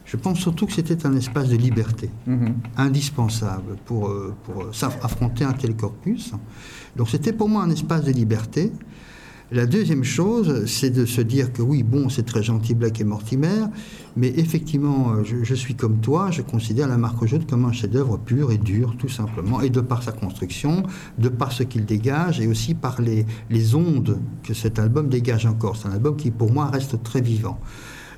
Je 0.05 0.15
pense 0.15 0.39
surtout 0.39 0.65
que 0.65 0.71
c'était 0.71 1.05
un 1.05 1.15
espace 1.15 1.49
de 1.49 1.57
liberté, 1.57 2.09
mhm. 2.25 2.55
indispensable 2.77 3.75
pour, 3.85 4.07
euh, 4.07 4.33
pour 4.43 4.67
affronter 5.03 5.43
un 5.43 5.51
tel 5.51 5.75
corpus. 5.75 6.31
Donc 6.95 7.09
c'était 7.09 7.33
pour 7.33 7.49
moi 7.49 7.63
un 7.63 7.69
espace 7.69 8.05
de 8.05 8.11
liberté. 8.11 8.71
La 9.49 9.65
deuxième 9.65 10.03
chose, 10.03 10.65
c'est 10.65 10.89
de 10.89 11.05
se 11.05 11.21
dire 11.21 11.53
que 11.53 11.61
oui, 11.61 11.81
bon, 11.81 12.09
c'est 12.09 12.25
très 12.25 12.43
gentil 12.43 12.75
Black 12.75 12.99
et 12.99 13.05
Mortimer, 13.05 13.67
mais 14.17 14.27
effectivement, 14.35 15.13
euh, 15.13 15.23
je, 15.23 15.55
suis 15.55 15.73
comme 15.73 16.01
toi, 16.01 16.31
je 16.31 16.41
considère 16.41 16.89
la 16.89 16.97
marque 16.97 17.25
jaune 17.25 17.45
comme 17.45 17.63
un 17.63 17.71
chef-d'œuvre 17.71 18.17
pur 18.17 18.51
et 18.51 18.57
dur, 18.57 18.95
tout 18.99 19.07
simplement, 19.07 19.61
et 19.61 19.69
de 19.69 19.79
par 19.79 20.03
sa 20.03 20.11
construction, 20.11 20.83
de 21.17 21.29
par 21.29 21.53
ce 21.53 21.63
qu'il 21.63 21.85
dégage, 21.85 22.41
et 22.41 22.47
aussi 22.47 22.73
par 22.73 23.01
les, 23.01 23.25
les 23.49 23.73
ondes 23.73 24.19
que 24.43 24.53
cet 24.53 24.79
album 24.79 25.07
dégage 25.07 25.45
encore. 25.45 25.77
C'est 25.77 25.87
un 25.87 25.93
album 25.93 26.17
qui, 26.17 26.29
pour 26.29 26.51
moi, 26.51 26.65
reste 26.65 27.01
très 27.01 27.21
vivant. 27.21 27.57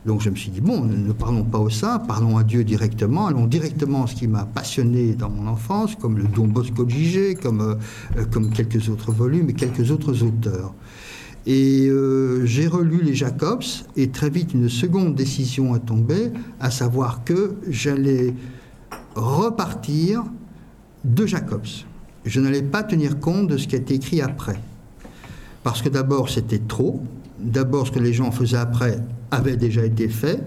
Donc 0.07 0.21
je 0.21 0.31
me 0.31 0.35
suis 0.35 0.49
dit, 0.49 0.61
bon, 0.61 0.83
ne 0.83 1.11
parlons 1.11 1.43
pas 1.43 1.59
au 1.59 1.69
sein, 1.69 1.99
parlons 1.99 2.37
à 2.39 2.43
Dieu 2.43 2.63
directement, 2.63 3.27
allons 3.27 3.45
directement 3.45 4.05
à 4.05 4.07
ce 4.07 4.15
qui 4.15 4.27
m'a 4.27 4.45
passionné 4.45 5.13
dans 5.13 5.29
mon 5.29 5.45
enfance, 5.45 5.95
comme 5.95 6.17
le 6.17 6.23
Don 6.23 6.47
Bosco 6.47 6.89
Gigé, 6.89 7.35
comme, 7.35 7.61
euh, 7.61 8.25
comme 8.31 8.49
quelques 8.49 8.89
autres 8.89 9.11
volumes 9.11 9.51
et 9.51 9.53
quelques 9.53 9.91
autres 9.91 10.23
auteurs. 10.23 10.73
Et 11.45 11.87
euh, 11.87 12.45
j'ai 12.45 12.67
relu 12.67 13.01
les 13.01 13.15
Jacobs 13.15 13.63
et 13.95 14.09
très 14.09 14.29
vite 14.29 14.53
une 14.53 14.69
seconde 14.69 15.15
décision 15.15 15.73
a 15.73 15.79
tombé, 15.79 16.31
à 16.59 16.69
savoir 16.69 17.23
que 17.23 17.55
j'allais 17.67 18.33
repartir 19.15 20.23
de 21.05 21.25
Jacobs. 21.25 21.85
Je 22.25 22.39
n'allais 22.41 22.61
pas 22.61 22.83
tenir 22.83 23.19
compte 23.19 23.47
de 23.47 23.57
ce 23.57 23.67
qui 23.67 23.75
a 23.75 23.79
été 23.79 23.95
écrit 23.95 24.21
après. 24.21 24.59
Parce 25.63 25.81
que 25.81 25.89
d'abord 25.89 26.29
c'était 26.29 26.59
trop, 26.59 27.01
d'abord 27.39 27.87
ce 27.87 27.91
que 27.93 27.99
les 27.99 28.13
gens 28.13 28.31
faisaient 28.31 28.57
après 28.57 28.99
avait 29.31 29.57
déjà 29.57 29.85
été 29.85 30.09
fait, 30.09 30.43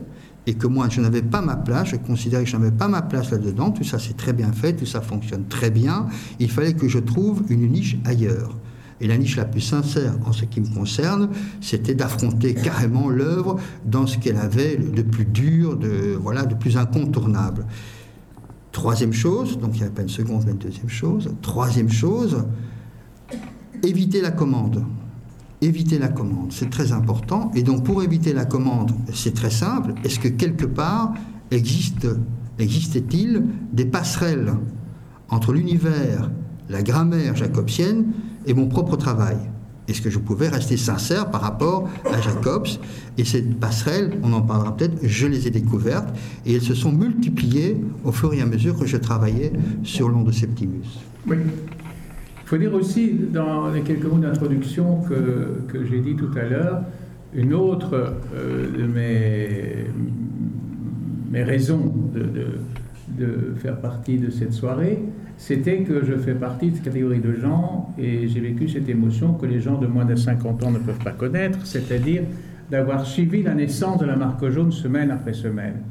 et 0.47 0.55
que 0.55 0.67
moi 0.67 0.89
je 0.91 1.01
n'avais 1.01 1.23
pas 1.23 1.41
ma 1.41 1.57
place, 1.57 1.89
je 1.89 1.97
considérais 1.97 2.45
que 2.45 2.51
je 2.51 2.57
n'avais 2.57 2.73
pas 2.73 2.89
ma 2.89 3.03
place 3.03 3.31
là-dedans, 3.31 3.71
tout 3.71 3.85
ça 3.85 3.99
c'est 3.99 4.17
très 4.17 4.33
bien 4.33 4.53
fait, 4.53 4.75
tout 4.75 4.87
ça 4.87 5.01
fonctionne 5.01 5.47
très 5.47 5.71
bien, 5.71 6.07
il 6.39 6.51
fallait 6.51 6.75
que 6.75 6.89
je 6.89 6.99
trouve 6.99 7.43
une 7.49 7.71
niche 7.71 7.97
ailleurs. 8.05 8.57
Et 9.02 9.09
la 9.09 9.18
niche 9.18 9.37
la 9.37 9.44
plus 9.44 9.61
sincère 9.61 10.14
en 10.25 10.32
ce 10.32 10.44
qui 10.44 10.61
me 10.61 10.73
concerne, 10.73 11.28
c'était 11.61 11.94
d'affronter 11.94 12.54
carrément 12.54 13.09
l'œuvre 13.09 13.59
dans 13.85 14.06
ce 14.06 14.16
qu'elle 14.16 14.37
avait 14.37 14.76
de 14.76 15.02
plus 15.02 15.25
dur, 15.25 15.76
de, 15.76 16.16
voilà, 16.18 16.47
de 16.47 16.54
plus 16.54 16.76
incontournable. 16.76 17.66
Troisième 18.71 19.12
chose, 19.12 19.59
donc 19.59 19.73
il 19.75 19.78
n'y 19.78 19.82
avait 19.82 19.92
pas 19.92 20.02
une 20.02 20.09
seconde, 20.09 20.44
mais 20.47 20.52
une 20.52 20.59
deuxième 20.59 20.88
chose. 20.88 21.35
Troisième 21.42 21.90
chose, 21.90 22.44
éviter 23.82 24.21
la 24.21 24.30
commande. 24.30 24.85
Éviter 25.61 25.99
la 25.99 26.09
commande, 26.09 26.52
c'est 26.52 26.71
très 26.71 26.92
important. 26.92 27.50
Et 27.56 27.64
donc 27.64 27.85
pour 27.85 28.04
éviter 28.04 28.32
la 28.32 28.44
commande, 28.44 28.92
c'est 29.12 29.35
très 29.35 29.50
simple. 29.50 29.94
Est-ce 30.04 30.21
que 30.21 30.28
quelque 30.28 30.64
part 30.64 31.12
existe, 31.50 32.06
existe-t-il 32.61 33.47
des 33.73 33.85
passerelles 33.85 34.54
entre 35.28 35.52
l'univers, 35.52 36.30
la 36.68 36.82
grammaire 36.85 37.35
jacobsienne 37.35 38.12
et 38.47 38.55
mon 38.55 38.67
propre 38.67 38.97
travail. 38.97 39.37
Est-ce 39.89 40.01
que 40.01 40.11
je 40.11 40.19
pouvais 40.19 40.49
rester 40.49 40.77
sincère 40.77 41.31
par 41.31 41.41
rapport 41.41 41.89
à 42.05 42.21
Jacobs 42.21 42.69
Et 43.19 43.25
cette 43.25 43.59
passerelle, 43.59 44.13
on 44.23 44.33
en 44.33 44.43
parlera 44.43 44.77
peut-être, 44.77 44.97
je 45.03 45.27
les 45.27 45.49
ai 45.49 45.51
découvertes 45.51 46.09
et 46.47 46.55
elles 46.55 46.63
se 46.63 46.75
sont 46.75 46.93
multipliées 46.93 47.77
au 48.05 48.13
fur 48.13 48.33
et 48.33 48.41
à 48.41 48.47
mesure 48.47 48.79
que 48.79 48.87
je 48.87 48.97
travaillais 48.97 49.53
sur 49.83 50.09
l'onde 50.09 50.27
de 50.27 50.33
Septimus. 50.33 50.87
Oui. 51.27 51.37
Il 52.45 52.49
faut 52.49 52.59
dire 52.59 52.75
aussi, 52.75 53.13
dans 53.33 53.71
les 53.71 53.81
quelques 53.81 54.05
mots 54.05 54.19
d'introduction 54.19 55.01
que, 55.03 55.63
que 55.69 55.85
j'ai 55.85 56.01
dit 56.01 56.15
tout 56.15 56.31
à 56.37 56.45
l'heure, 56.45 56.83
une 57.35 57.55
autre 57.55 58.15
euh, 58.35 58.71
de 58.77 58.87
mes, 58.87 59.87
mes 61.31 61.43
raisons 61.43 61.93
de, 62.15 62.29
de, 63.19 63.55
faire 63.57 63.81
partie 63.81 64.19
de 64.19 64.31
cette 64.31 64.53
soirée, 64.53 65.03
c'était 65.43 65.79
que 65.79 66.05
je 66.05 66.15
fais 66.15 66.35
partie 66.35 66.71
de 66.71 66.77
cette 66.77 66.85
catégorie 66.85 67.19
de 67.19 67.33
gens 67.35 67.93
et 67.99 68.29
j'ai 68.29 68.39
vécu 68.39 68.69
cette 68.69 68.89
émotion 68.89 69.33
que 69.33 69.45
les 69.45 69.61
gens 69.61 69.77
de 69.77 69.89
moins 69.89 70.05
de 70.05 70.15
50 70.15 70.63
ans 70.63 70.71
ne 70.71 70.79
peuvent 70.79 71.03
pas 71.03 71.11
connaître, 71.11 71.67
c'est-à-dire 71.67 72.23
d'avoir 72.71 73.05
suivi 73.05 73.43
la 73.43 73.53
naissance 73.53 73.99
de 73.99 74.07
la 74.07 74.15
marque 74.15 74.49
jaune 74.51 74.71
semaine 74.71 75.11
après 75.11 75.33
semaine. 75.33 75.83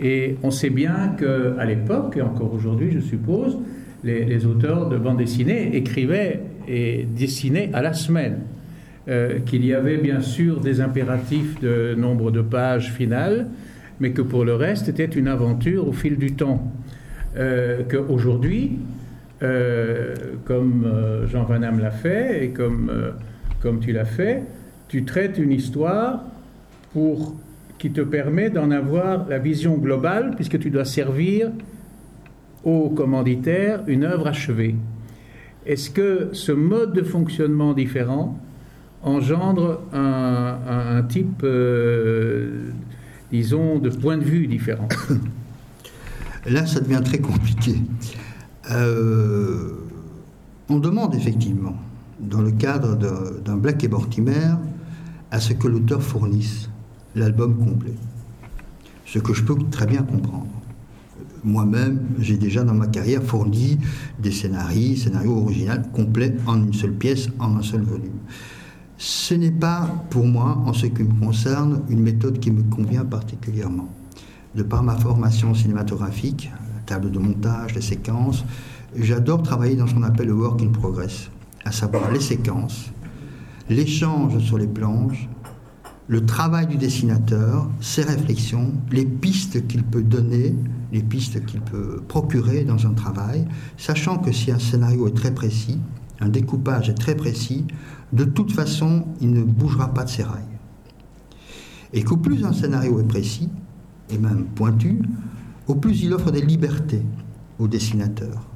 Et 0.00 0.36
on 0.44 0.52
sait 0.52 0.70
bien 0.70 1.16
qu'à 1.18 1.64
l'époque, 1.64 2.16
et 2.16 2.22
encore 2.22 2.54
aujourd'hui 2.54 2.92
je 2.92 3.00
suppose, 3.00 3.58
les, 4.04 4.46
auteurs 4.46 4.88
de 4.88 4.98
bande 4.98 5.18
dessinée 5.18 5.74
écrivaient 5.76 6.40
et 6.68 7.04
dessinaient 7.04 7.70
à 7.72 7.82
la 7.82 7.94
semaine. 7.94 8.38
Euh, 9.08 9.40
qu'il 9.40 9.66
y 9.66 9.74
avait 9.74 9.96
bien 9.96 10.20
sûr 10.20 10.60
des 10.60 10.80
impératifs 10.80 11.58
de 11.58 11.96
nombre 11.98 12.30
de 12.30 12.40
pages 12.40 12.92
finales, 12.92 13.48
mais 13.98 14.12
que 14.12 14.22
pour 14.22 14.44
le 14.44 14.54
reste, 14.54 14.86
c'était 14.86 15.06
une 15.06 15.26
aventure 15.26 15.88
au 15.88 15.92
fil 15.92 16.18
du 16.18 16.34
temps. 16.34 16.72
Euh, 17.36 17.82
Qu'aujourd'hui, 17.88 18.78
euh, 19.42 20.14
comme 20.44 20.84
euh, 20.84 21.26
Jean 21.26 21.44
Van 21.44 21.58
Damme 21.58 21.80
l'a 21.80 21.90
fait 21.90 22.44
et 22.44 22.50
comme, 22.50 22.92
comme 23.60 23.80
tu 23.80 23.92
l'as 23.92 24.04
fait, 24.04 24.42
tu 24.88 25.04
traites 25.04 25.38
une 25.38 25.52
histoire 25.52 26.24
pour, 26.92 27.34
qui 27.78 27.90
te 27.90 28.02
permet 28.02 28.50
d'en 28.50 28.70
avoir 28.70 29.26
la 29.28 29.38
vision 29.38 29.76
globale, 29.76 30.32
puisque 30.36 30.58
tu 30.58 30.70
dois 30.70 30.84
servir 30.84 31.50
au 32.64 32.90
commanditaire 32.90 33.80
une 33.86 34.04
œuvre 34.04 34.28
achevée. 34.28 34.76
Est-ce 35.64 35.90
que 35.90 36.28
ce 36.32 36.52
mode 36.52 36.92
de 36.92 37.02
fonctionnement 37.02 37.72
différent 37.72 38.38
engendre 39.02 39.80
un, 39.92 41.02
type, 41.08 41.44
disons, 43.32 43.78
de 43.78 43.88
point 43.88 44.18
de 44.18 44.24
vue 44.24 44.46
différent? 44.46 44.88
Là, 46.46 46.66
ça 46.66 46.80
devient 46.80 47.00
très 47.04 47.18
compliqué. 47.18 47.76
Euh, 48.70 49.72
on 50.68 50.78
demande 50.78 51.14
effectivement, 51.14 51.76
dans 52.20 52.40
le 52.40 52.50
cadre 52.50 52.96
d'un 53.44 53.56
Black 53.56 53.84
et 53.84 53.88
Mortimer, 53.88 54.54
à 55.30 55.40
ce 55.40 55.52
que 55.52 55.68
l'auteur 55.68 56.02
fournisse 56.02 56.68
l'album 57.14 57.56
complet. 57.56 57.94
Ce 59.06 59.18
que 59.18 59.34
je 59.34 59.42
peux 59.42 59.56
très 59.70 59.86
bien 59.86 60.02
comprendre 60.02 60.46
moi-même, 61.44 62.00
j'ai 62.18 62.36
déjà 62.36 62.62
dans 62.62 62.74
ma 62.74 62.86
carrière 62.86 63.22
fourni 63.22 63.78
des 64.18 64.30
scénarios, 64.30 64.96
scénarios 64.96 65.38
originaux 65.38 65.82
complets 65.92 66.34
en 66.46 66.62
une 66.62 66.72
seule 66.72 66.92
pièce, 66.92 67.28
en 67.38 67.56
un 67.56 67.62
seul 67.62 67.82
volume. 67.82 68.20
Ce 68.96 69.34
n'est 69.34 69.50
pas, 69.50 69.88
pour 70.10 70.26
moi, 70.26 70.62
en 70.66 70.72
ce 70.72 70.86
qui 70.86 71.02
me 71.02 71.20
concerne, 71.20 71.82
une 71.88 72.00
méthode 72.00 72.38
qui 72.38 72.50
me 72.50 72.62
convient 72.62 73.04
particulièrement. 73.04 73.88
De 74.54 74.62
par 74.62 74.82
ma 74.82 74.96
formation 74.96 75.54
cinématographique, 75.54 76.50
table 76.84 77.10
de 77.10 77.18
montage, 77.18 77.74
les 77.74 77.80
séquences, 77.80 78.44
j'adore 78.94 79.42
travailler 79.42 79.76
dans 79.76 79.86
ce 79.86 79.94
qu'on 79.94 80.02
appelle 80.02 80.26
le 80.26 80.34
work 80.34 80.60
in 80.62 80.68
progress, 80.68 81.30
à 81.64 81.72
savoir 81.72 82.10
les 82.10 82.20
séquences, 82.20 82.92
l'échange 83.70 84.38
sur 84.40 84.58
les 84.58 84.66
planches, 84.66 85.28
le 86.08 86.26
travail 86.26 86.66
du 86.66 86.76
dessinateur, 86.76 87.70
ses 87.80 88.02
réflexions, 88.02 88.72
les 88.90 89.06
pistes 89.06 89.66
qu'il 89.66 89.84
peut 89.84 90.02
donner, 90.02 90.54
les 90.92 91.02
pistes 91.02 91.44
qu'il 91.46 91.60
peut 91.62 92.02
procurer 92.06 92.64
dans 92.64 92.86
un 92.86 92.92
travail, 92.92 93.46
sachant 93.78 94.18
que 94.18 94.32
si 94.32 94.50
un 94.50 94.58
scénario 94.58 95.08
est 95.08 95.16
très 95.16 95.32
précis, 95.32 95.80
un 96.20 96.28
découpage 96.28 96.90
est 96.90 96.94
très 96.94 97.14
précis, 97.14 97.66
de 98.12 98.24
toute 98.24 98.52
façon, 98.52 99.06
il 99.22 99.32
ne 99.32 99.42
bougera 99.42 99.94
pas 99.94 100.04
de 100.04 100.10
ses 100.10 100.24
rails. 100.24 100.42
Et 101.94 102.02
qu'au 102.02 102.18
plus 102.18 102.44
un 102.44 102.52
scénario 102.52 103.00
est 103.00 103.08
précis, 103.08 103.48
et 104.12 104.18
même 104.18 104.44
pointu, 104.54 105.02
au 105.66 105.74
plus 105.74 106.02
il 106.02 106.12
offre 106.12 106.30
des 106.30 106.42
libertés 106.42 107.02
au 107.58 107.68
dessinateur 107.68 108.52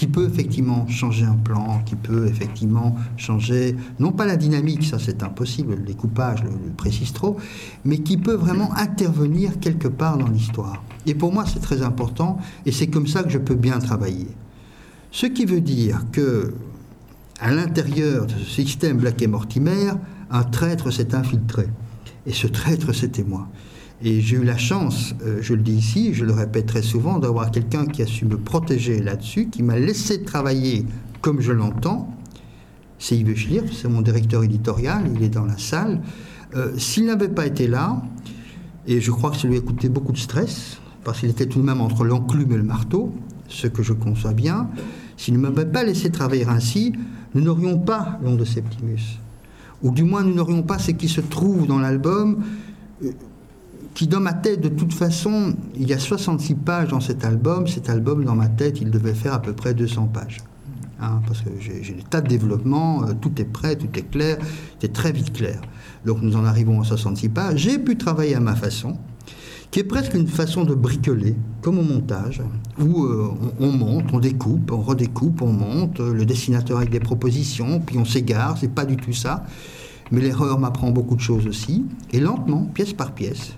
qui 0.00 0.06
peut 0.06 0.26
effectivement 0.26 0.88
changer 0.88 1.26
un 1.26 1.36
plan, 1.36 1.82
qui 1.84 1.94
peut 1.94 2.26
effectivement 2.26 2.96
changer, 3.18 3.76
non 3.98 4.12
pas 4.12 4.24
la 4.24 4.36
dynamique, 4.36 4.82
ça 4.82 4.98
c'est 4.98 5.22
impossible, 5.22 5.74
le 5.74 5.82
découpage 5.82 6.42
le, 6.42 6.52
précise 6.74 7.12
trop, 7.12 7.36
mais 7.84 7.98
qui 7.98 8.16
peut 8.16 8.32
vraiment 8.32 8.74
intervenir 8.78 9.60
quelque 9.60 9.88
part 9.88 10.16
dans 10.16 10.28
l'histoire. 10.28 10.82
Et 11.04 11.14
pour 11.14 11.34
moi 11.34 11.44
c'est 11.46 11.60
très 11.60 11.82
important, 11.82 12.38
et 12.64 12.72
c'est 12.72 12.86
comme 12.86 13.06
ça 13.06 13.22
que 13.22 13.28
je 13.28 13.36
peux 13.36 13.54
bien 13.54 13.78
travailler. 13.78 14.28
Ce 15.10 15.26
qui 15.26 15.44
veut 15.44 15.60
dire 15.60 16.06
que, 16.12 16.54
à 17.38 17.52
l'intérieur 17.52 18.24
de 18.24 18.32
ce 18.32 18.62
système 18.62 18.96
Black 18.96 19.20
et 19.20 19.26
Mortimer, 19.26 19.90
un 20.30 20.44
traître 20.44 20.90
s'est 20.90 21.14
infiltré. 21.14 21.66
Et 22.24 22.32
ce 22.32 22.46
traître, 22.46 22.94
c'était 22.94 23.24
moi. 23.24 23.48
Et 24.02 24.22
j'ai 24.22 24.36
eu 24.36 24.44
la 24.44 24.56
chance, 24.56 25.14
euh, 25.22 25.40
je 25.42 25.52
le 25.52 25.60
dis 25.60 25.74
ici, 25.74 26.14
je 26.14 26.24
le 26.24 26.32
répète 26.32 26.66
très 26.66 26.80
souvent, 26.80 27.18
d'avoir 27.18 27.50
quelqu'un 27.50 27.84
qui 27.84 28.00
a 28.00 28.06
su 28.06 28.24
me 28.24 28.38
protéger 28.38 29.00
là-dessus, 29.00 29.48
qui 29.48 29.62
m'a 29.62 29.78
laissé 29.78 30.22
travailler 30.22 30.86
comme 31.20 31.42
je 31.42 31.52
l'entends. 31.52 32.14
C'est 32.98 33.16
Yves 33.16 33.36
Schlier, 33.36 33.62
c'est 33.70 33.88
mon 33.88 34.00
directeur 34.00 34.42
éditorial, 34.42 35.10
il 35.14 35.22
est 35.22 35.28
dans 35.28 35.44
la 35.44 35.58
salle. 35.58 36.00
Euh, 36.56 36.72
s'il 36.78 37.04
n'avait 37.04 37.28
pas 37.28 37.46
été 37.46 37.66
là, 37.66 38.02
et 38.86 39.02
je 39.02 39.10
crois 39.10 39.30
que 39.30 39.36
ça 39.36 39.46
lui 39.46 39.58
a 39.58 39.60
coûté 39.60 39.90
beaucoup 39.90 40.12
de 40.12 40.18
stress, 40.18 40.78
parce 41.04 41.20
qu'il 41.20 41.28
était 41.28 41.46
tout 41.46 41.60
de 41.60 41.66
même 41.66 41.82
entre 41.82 42.04
l'enclume 42.04 42.52
et 42.52 42.56
le 42.56 42.62
marteau, 42.62 43.12
ce 43.48 43.66
que 43.66 43.82
je 43.82 43.92
conçois 43.92 44.32
bien, 44.32 44.70
s'il 45.18 45.34
ne 45.34 45.38
m'avait 45.40 45.66
pas 45.66 45.84
laissé 45.84 46.10
travailler 46.10 46.46
ainsi, 46.46 46.94
nous 47.34 47.42
n'aurions 47.42 47.78
pas 47.78 48.18
l'onde 48.24 48.38
de 48.38 48.44
Septimus. 48.46 49.18
Ou 49.82 49.90
du 49.90 50.04
moins, 50.04 50.22
nous 50.22 50.34
n'aurions 50.34 50.62
pas 50.62 50.78
ce 50.78 50.92
qui 50.92 51.08
se 51.08 51.20
trouve 51.20 51.66
dans 51.66 51.78
l'album 51.78 52.42
euh, 53.04 53.12
qui 53.94 54.06
dans 54.06 54.20
ma 54.20 54.32
tête, 54.32 54.60
de 54.60 54.68
toute 54.68 54.92
façon, 54.92 55.54
il 55.76 55.88
y 55.88 55.92
a 55.92 55.98
66 55.98 56.54
pages 56.54 56.88
dans 56.88 57.00
cet 57.00 57.24
album. 57.24 57.66
Cet 57.66 57.90
album, 57.90 58.24
dans 58.24 58.36
ma 58.36 58.48
tête, 58.48 58.80
il 58.80 58.90
devait 58.90 59.14
faire 59.14 59.34
à 59.34 59.42
peu 59.42 59.52
près 59.52 59.74
200 59.74 60.06
pages. 60.06 60.38
Hein, 61.02 61.22
parce 61.26 61.40
que 61.40 61.48
j'ai 61.60 61.94
des 61.94 62.02
tas 62.02 62.20
de 62.20 62.28
développements, 62.28 63.04
euh, 63.04 63.14
tout 63.18 63.32
est 63.40 63.46
prêt, 63.46 63.74
tout 63.76 63.88
est 63.94 64.10
clair, 64.10 64.36
c'est 64.80 64.92
très 64.92 65.12
vite 65.12 65.32
clair. 65.32 65.62
Donc 66.04 66.20
nous 66.20 66.36
en 66.36 66.44
arrivons 66.44 66.80
à 66.82 66.84
66 66.84 67.30
pages. 67.30 67.60
J'ai 67.60 67.78
pu 67.78 67.96
travailler 67.96 68.34
à 68.34 68.40
ma 68.40 68.54
façon, 68.54 68.98
qui 69.70 69.80
est 69.80 69.84
presque 69.84 70.12
une 70.12 70.26
façon 70.26 70.64
de 70.64 70.74
bricoler, 70.74 71.36
comme 71.62 71.78
au 71.78 71.82
montage, 71.82 72.42
où 72.78 73.04
euh, 73.04 73.30
on, 73.58 73.66
on, 73.66 73.72
monte, 73.72 74.12
on 74.12 74.18
découpe, 74.18 74.70
on 74.72 74.82
redécoupe, 74.82 75.40
on 75.40 75.52
monte, 75.52 76.00
le 76.00 76.26
dessinateur 76.26 76.76
avec 76.76 76.90
des 76.90 77.00
propositions, 77.00 77.80
puis 77.80 77.96
on 77.96 78.04
s'égare, 78.04 78.58
c'est 78.58 78.72
pas 78.74 78.84
du 78.84 78.98
tout 78.98 79.14
ça. 79.14 79.46
Mais 80.10 80.20
l'erreur 80.20 80.58
m'apprend 80.58 80.90
beaucoup 80.90 81.16
de 81.16 81.20
choses 81.20 81.46
aussi, 81.46 81.86
et 82.12 82.20
lentement, 82.20 82.64
pièce 82.74 82.92
par 82.92 83.12
pièce, 83.12 83.52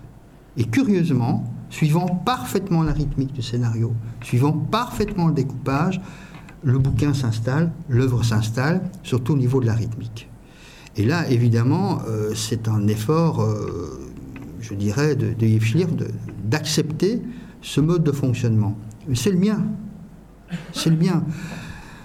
et 0.56 0.64
curieusement, 0.64 1.44
suivant 1.70 2.06
parfaitement 2.06 2.82
la 2.82 2.92
rythmique 2.92 3.32
du 3.32 3.42
scénario, 3.42 3.92
suivant 4.22 4.52
parfaitement 4.52 5.28
le 5.28 5.34
découpage, 5.34 6.00
le 6.62 6.78
bouquin 6.78 7.14
s'installe, 7.14 7.72
l'œuvre 7.88 8.22
s'installe, 8.22 8.82
surtout 9.02 9.32
au 9.32 9.36
niveau 9.36 9.60
de 9.60 9.66
la 9.66 9.74
rythmique. 9.74 10.28
Et 10.96 11.04
là, 11.04 11.28
évidemment, 11.30 12.00
euh, 12.06 12.34
c'est 12.34 12.68
un 12.68 12.86
effort, 12.86 13.42
euh, 13.42 14.12
je 14.60 14.74
dirais, 14.74 15.16
de, 15.16 15.32
de 15.32 15.46
Yves 15.46 15.96
d'accepter 16.44 17.22
ce 17.62 17.80
mode 17.80 18.04
de 18.04 18.12
fonctionnement. 18.12 18.76
C'est 19.14 19.30
le 19.30 19.38
mien. 19.38 19.64
C'est 20.72 20.90
le 20.90 20.96
mien. 20.96 21.24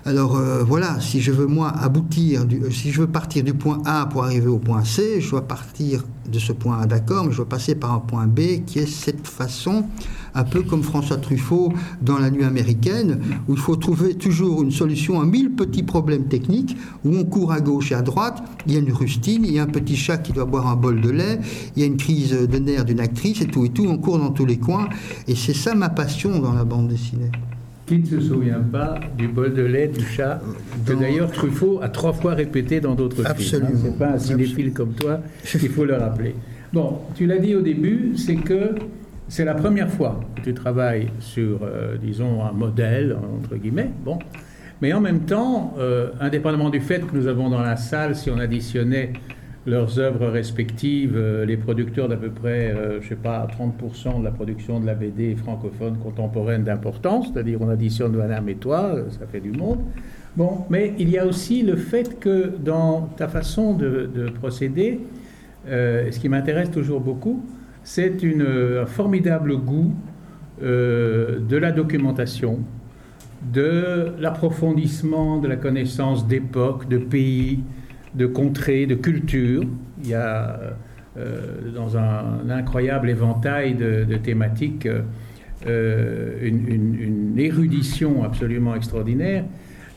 Alors 0.08 0.38
euh, 0.38 0.64
voilà, 0.64 1.02
si 1.02 1.20
je 1.20 1.34
veux 1.34 1.48
moi 1.48 1.68
aboutir, 1.68 2.46
euh, 2.50 2.72
si 2.72 2.92
je 2.92 3.02
veux 3.02 3.08
partir 3.08 3.44
du 3.44 3.54
point 3.54 3.82
A 3.84 4.06
pour 4.06 4.24
arriver 4.24 4.48
au 4.48 4.58
point 4.58 4.86
C, 4.86 5.20
je 5.20 5.30
dois 5.32 5.46
partir 5.46 6.06
de 6.32 6.40
ce 6.40 6.54
point 6.54 6.80
A 6.80 6.86
d'accord, 6.86 7.26
mais 7.26 7.32
je 7.32 7.36
dois 7.36 7.50
passer 7.50 7.76
par 7.76 7.92
un 7.92 8.00
point 8.00 8.26
B 8.26 8.64
qui 8.66 8.80
est 8.80 8.86
cette 8.86 9.28
façon, 9.28 9.84
un 10.34 10.46
peu 10.46 10.62
comme 10.62 10.82
François 10.82 11.18
Truffaut 11.18 11.74
dans 12.02 12.20
La 12.20 12.32
Nuit 12.32 12.46
américaine, 12.46 13.20
où 13.50 13.56
il 13.56 13.60
faut 13.60 13.76
trouver 13.76 14.16
toujours 14.16 14.64
une 14.64 14.72
solution 14.72 15.20
à 15.20 15.26
mille 15.26 15.52
petits 15.52 15.84
problèmes 15.84 16.30
techniques, 16.30 16.78
où 17.04 17.14
on 17.14 17.26
court 17.26 17.52
à 17.52 17.60
gauche 17.60 17.92
et 17.92 17.96
à 17.96 18.02
droite, 18.02 18.42
il 18.66 18.72
y 18.72 18.76
a 18.78 18.80
une 18.80 18.94
rustine, 18.94 19.44
il 19.44 19.52
y 19.52 19.60
a 19.60 19.64
un 19.64 19.68
petit 19.68 19.98
chat 19.98 20.20
qui 20.20 20.32
doit 20.32 20.46
boire 20.46 20.68
un 20.68 20.78
bol 20.78 21.02
de 21.02 21.10
lait, 21.10 21.42
il 21.76 21.82
y 21.82 21.84
a 21.84 21.86
une 21.86 21.98
crise 21.98 22.32
de 22.32 22.58
nerfs 22.60 22.86
d'une 22.86 23.02
actrice 23.02 23.42
et 23.42 23.48
tout 23.48 23.66
et 23.66 23.70
tout, 23.72 23.86
on 23.86 23.98
court 23.98 24.20
dans 24.20 24.32
tous 24.32 24.46
les 24.46 24.58
coins, 24.58 24.88
et 25.28 25.36
c'est 25.36 25.54
ça 25.54 25.76
ma 25.76 25.90
passion 25.90 26.40
dans 26.40 26.54
la 26.54 26.64
bande 26.64 26.88
dessinée. 26.88 27.30
Qui 27.88 28.00
ne 28.00 28.06
se 28.06 28.20
souvient 28.20 28.60
pas 28.60 29.00
du 29.18 29.30
bol 29.30 29.54
de 29.54 29.64
lait 29.64 29.88
du 29.88 30.04
chat 30.04 30.42
que 30.86 30.92
d'ailleurs 30.92 31.32
Truffaut 31.32 31.80
a 31.82 31.88
trois 31.88 32.12
fois 32.12 32.34
répété 32.34 32.82
dans 32.82 32.96
d'autres 32.96 33.16
films. 33.16 33.28
Hein. 33.28 33.32
Absolument. 33.32 33.70
C'est 33.82 33.98
pas 33.98 34.10
un 34.10 34.20
cinéphile 34.20 34.74
comme 34.74 34.94
toi, 34.94 35.22
il 35.54 35.70
faut 35.70 35.86
le 35.86 35.96
rappeler. 35.96 36.36
Bon, 36.74 37.00
tu 37.16 37.26
l'as 37.26 37.38
dit 37.38 37.56
au 37.56 37.62
début, 37.62 38.12
c'est 38.18 38.36
que 38.36 38.76
c'est 39.30 39.46
la 39.46 39.56
première 39.56 39.90
fois 39.90 40.20
que 40.36 40.42
tu 40.42 40.54
travailles 40.54 41.08
sur, 41.22 41.62
euh, 41.64 41.96
disons, 41.98 42.44
un 42.44 42.52
modèle, 42.52 43.16
entre 43.42 43.56
guillemets. 43.56 43.90
Bon. 44.04 44.20
Mais 44.82 44.92
en 44.92 45.00
même 45.00 45.22
temps, 45.22 45.74
euh, 45.80 46.10
indépendamment 46.20 46.70
du 46.70 46.82
fait 46.82 47.00
que 47.08 47.16
nous 47.16 47.28
avons 47.28 47.50
dans 47.50 47.62
la 47.62 47.78
salle, 47.78 48.18
si 48.18 48.30
on 48.30 48.38
additionnait 48.38 49.14
leurs 49.68 50.00
œuvres 50.00 50.28
respectives, 50.28 51.14
euh, 51.18 51.46
les 51.46 51.58
producteurs 51.58 52.08
d'à 52.08 52.16
peu 52.16 52.30
près, 52.30 52.72
euh, 52.72 53.02
je 53.02 53.10
sais 53.10 53.16
pas, 53.16 53.46
30% 53.46 54.20
de 54.20 54.24
la 54.24 54.32
production 54.32 54.80
de 54.80 54.86
la 54.86 54.96
BD 54.96 55.36
francophone 55.36 55.98
contemporaine 55.98 56.64
d'importance, 56.64 57.28
c'est-à-dire 57.32 57.62
on 57.62 57.70
additionne 57.70 58.16
Madame 58.16 58.48
et 58.48 58.56
toi, 58.56 58.96
ça 59.20 59.28
fait 59.28 59.42
du 59.42 59.52
monde. 59.52 59.80
Bon, 60.38 60.66
mais 60.70 60.94
il 60.98 61.10
y 61.10 61.18
a 61.18 61.26
aussi 61.26 61.64
le 61.64 61.76
fait 61.76 62.18
que 62.20 62.50
dans 62.64 63.10
ta 63.18 63.28
façon 63.28 63.74
de, 63.74 64.30
procéder, 64.40 65.02
ce 65.68 66.18
qui 66.20 66.30
m'intéresse 66.30 66.70
toujours 66.70 67.02
beaucoup, 67.02 67.44
c'est 67.84 68.24
un 68.24 68.86
formidable 68.86 69.58
goût 69.58 69.94
de 70.62 71.58
la 71.58 71.72
documentation, 71.72 72.60
de 73.52 74.14
l'approfondissement 74.20 75.40
de 75.40 75.48
la 75.48 75.56
connaissance 75.56 76.28
d'époque, 76.28 76.88
de 76.88 77.00
pays, 77.00 77.62
de 78.18 78.26
contrées, 78.26 78.86
de 78.86 78.96
cultures. 78.96 79.64
Il 80.04 80.10
y 80.10 80.14
a 80.14 80.60
euh, 81.18 81.72
dans 81.74 81.98
un, 81.98 82.50
incroyable 82.50 83.10
éventail 83.10 83.74
de, 83.74 84.06
thématiques 84.18 84.88
euh, 85.66 86.38
une, 86.42 87.34
érudition 87.38 88.24
absolument 88.24 88.76
extraordinaire. 88.76 89.46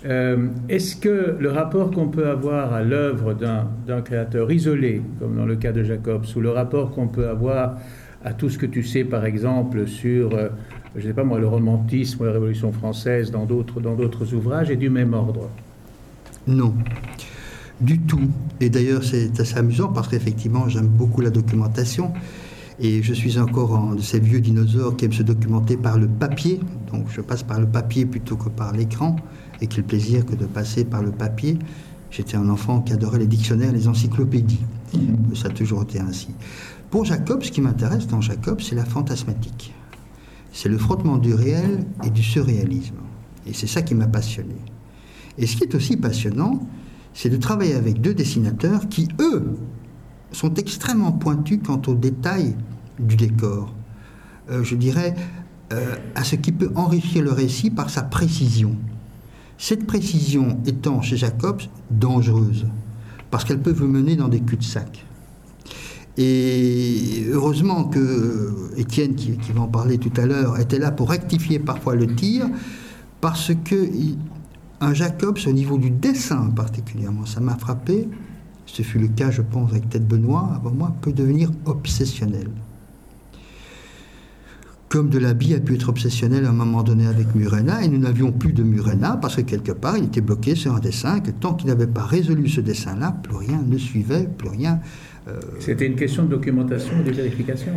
Euh, 0.07 0.47
est-ce 0.69 0.97
que 0.97 1.37
le 1.39 1.51
rapport 1.51 1.91
qu'on 1.91 2.09
peut 2.09 2.29
avoir 2.29 2.73
à 2.73 2.83
l'œuvre 2.83 3.35
d'un 3.35 4.01
créateur 4.01 4.51
isolé, 4.51 5.03
comme 5.19 5.37
dans 5.37 5.45
le 5.45 5.57
cas 5.57 5.73
de 5.73 5.83
Jacobs, 5.83 6.25
ou 6.37 6.41
le 6.41 6.51
rapport 6.51 6.91
qu'on 6.91 7.09
peut 7.09 7.29
avoir 7.29 7.79
à 8.25 8.33
tout 8.33 8.49
ce 8.49 8.57
que 8.57 8.67
tu 8.67 8.83
sais, 8.83 9.05
par 9.05 9.25
exemple, 9.27 9.87
sur 9.87 10.31
je 10.97 11.03
ne 11.03 11.07
sais 11.07 11.15
pas 11.15 11.25
moi, 11.25 11.39
le 11.39 11.47
romantisme 11.47 12.25
la 12.25 12.33
Révolution 12.33 12.73
française 12.73 13.31
dans 13.31 13.45
d'autres 13.45 14.35
ouvrages 14.35 14.71
est 14.71 14.77
du 14.77 14.91
même 14.91 15.15
ordre? 15.15 15.49
Non, 16.47 16.75
du 17.81 18.01
tout. 18.01 18.31
Et 18.61 18.71
d'ailleurs, 18.71 19.03
c'est 19.05 19.39
assez 19.41 19.57
amusant 19.57 19.89
parce 19.89 20.09
qu'effectivement, 20.09 20.69
j'aime 20.69 20.89
beaucoup 20.89 21.21
la 21.21 21.31
documentation. 21.31 22.13
Et 22.79 23.03
je 23.03 23.13
suis 23.13 23.39
encore 23.39 23.77
un 23.77 23.95
de 23.95 24.01
ces 24.01 24.21
vieux 24.21 24.41
dinosaures 24.41 24.97
qui 24.97 25.05
aiment 25.05 25.13
se 25.13 25.23
documenter 25.23 25.77
par 25.77 25.99
le 25.99 26.09
papier. 26.09 26.61
Donc 26.93 27.07
je 27.11 27.21
passe 27.21 27.43
par 27.43 27.61
le 27.61 27.67
papier 27.67 28.07
plutôt 28.07 28.37
que 28.37 28.49
par 28.49 28.73
l'écran. 28.73 29.17
Et 29.61 29.67
quel 29.67 29.85
plaisir 29.85 30.25
que 30.25 30.35
de 30.35 30.47
passer 30.47 30.85
par 30.85 31.03
le 31.03 31.11
papier. 31.11 31.59
J'étais 32.11 32.37
un 32.37 32.49
enfant 32.49 32.81
qui 32.81 32.93
adorait 32.93 33.19
les 33.19 33.27
dictionnaires, 33.27 33.73
les 33.73 33.87
encyclopédies. 33.87 34.65
Mmh. 34.95 35.35
Ça 35.35 35.49
a 35.49 35.51
toujours 35.51 35.83
été 35.83 36.01
ainsi. 36.01 36.29
Pour 36.91 37.05
Jacob, 37.05 37.43
ce 37.43 37.53
qui 37.53 37.61
m'intéresse 37.61 38.07
dans 38.09 38.21
Jacob, 38.21 38.61
c'est 38.61 38.75
la 38.75 38.85
fantasmatique 38.85 39.73
c'est 40.53 40.69
le 40.69 40.79
frottement 40.79 41.19
du 41.19 41.35
réel 41.35 41.85
et 42.05 42.11
du 42.11 42.23
surréalisme. 42.23 42.97
Et 43.47 43.53
c'est 43.53 43.67
ça 43.67 43.83
qui 43.83 43.95
m'a 43.95 44.07
passionné. 44.07 44.57
Et 45.39 45.47
ce 45.47 45.57
qui 45.57 45.65
est 45.65 45.75
aussi 45.75 45.97
passionnant, 45.97 46.61
c'est 47.15 47.31
de 47.31 47.37
travailler 47.37 47.75
avec 47.75 48.01
deux 48.01 48.15
dessinateurs 48.15 48.89
qui, 48.89 49.09
eux, 49.21 49.57
sont 50.33 50.55
extrêmement 50.55 51.13
pointus 51.13 51.61
quant 51.65 51.81
aux 51.87 51.95
détails 51.95 52.57
du 52.99 53.17
décor. 53.17 53.75
Euh, 54.51 54.63
je 54.63 54.75
dirais 54.75 55.15
euh, 55.73 55.97
à 56.15 56.25
ce 56.25 56.37
qui 56.37 56.53
peut 56.53 56.71
enrichir 56.75 57.23
le 57.23 57.33
récit 57.33 57.71
par 57.71 57.91
sa 57.91 58.03
précision. 58.03 58.77
Cette 59.59 59.87
précision 59.87 60.59
étant 60.67 61.03
chez 61.03 61.17
Jacobs 61.17 61.63
dangereuse, 61.91 62.67
parce 63.31 63.45
qu'elle 63.45 63.61
peut 63.61 63.73
vous 63.73 63.87
mener 63.87 64.17
dans 64.17 64.29
des 64.29 64.41
cul-de-sac. 64.41 65.05
Et 66.17 67.27
heureusement 67.31 67.85
que 67.85 68.53
Étienne, 68.77 69.15
qui, 69.15 69.37
va 69.55 69.61
en 69.61 69.69
parler 69.69 69.99
tout 69.99 70.13
à 70.17 70.27
l'heure, 70.27 70.59
était 70.59 70.79
là 70.79 70.91
pour 70.91 71.11
rectifier 71.11 71.59
parfois 71.59 71.95
le 71.95 72.15
tir, 72.15 72.49
parce 73.21 73.53
que 73.65 73.89
un 74.81 74.95
Jacobs, 74.95 75.39
au 75.47 75.53
niveau 75.53 75.79
du 75.79 75.91
dessin 75.91 76.51
particulièrement, 76.57 77.27
ça 77.27 77.41
m'a 77.41 77.57
frappé, 77.57 78.09
ce 78.67 78.83
fut 78.83 78.99
le 78.99 79.09
cas, 79.09 79.31
je 79.31 79.43
pense, 79.43 79.71
avec 79.71 79.89
Tête 79.89 80.07
Benoît, 80.07 80.51
avant 80.55 80.71
moi, 80.71 80.95
peut 81.01 81.13
devenir 81.13 81.51
obsessionnel. 81.67 82.49
Comme 84.89 85.09
de 85.09 85.19
Delaby 85.19 85.55
a 85.55 85.61
pu 85.61 85.75
être 85.75 85.89
obsessionnel 85.89 86.45
à 86.47 86.51
un 86.51 86.53
moment 86.53 86.83
donné 86.83 87.07
avec 87.07 87.35
Murena, 87.35 87.85
et 87.85 87.89
nous 87.89 87.99
n'avions 87.99 88.33
plus 88.33 88.53
de 88.53 88.63
Murena 88.65 89.19
parce 89.21 89.37
que 89.37 89.43
quelque 89.43 89.71
part 89.71 89.97
il 89.97 90.05
était 90.05 90.21
bloqué 90.21 90.57
sur 90.57 90.75
un 90.75 90.81
dessin, 90.81 91.21
que 91.21 91.31
tant 91.31 91.55
qu'il 91.55 91.69
n'avait 91.69 91.87
pas 91.87 92.03
résolu 92.03 92.49
ce 92.49 92.61
dessin-là, 92.61 93.17
plus 93.23 93.37
rien 93.37 93.63
ne 93.65 93.79
suivait, 93.79 94.29
plus 94.37 94.49
rien 94.49 94.81
euh, 95.29 95.39
C'était 95.61 95.87
une 95.87 95.95
question 95.95 96.25
de 96.25 96.31
documentation 96.31 96.93
et 97.01 97.05
de 97.05 97.13
vérification. 97.13 97.73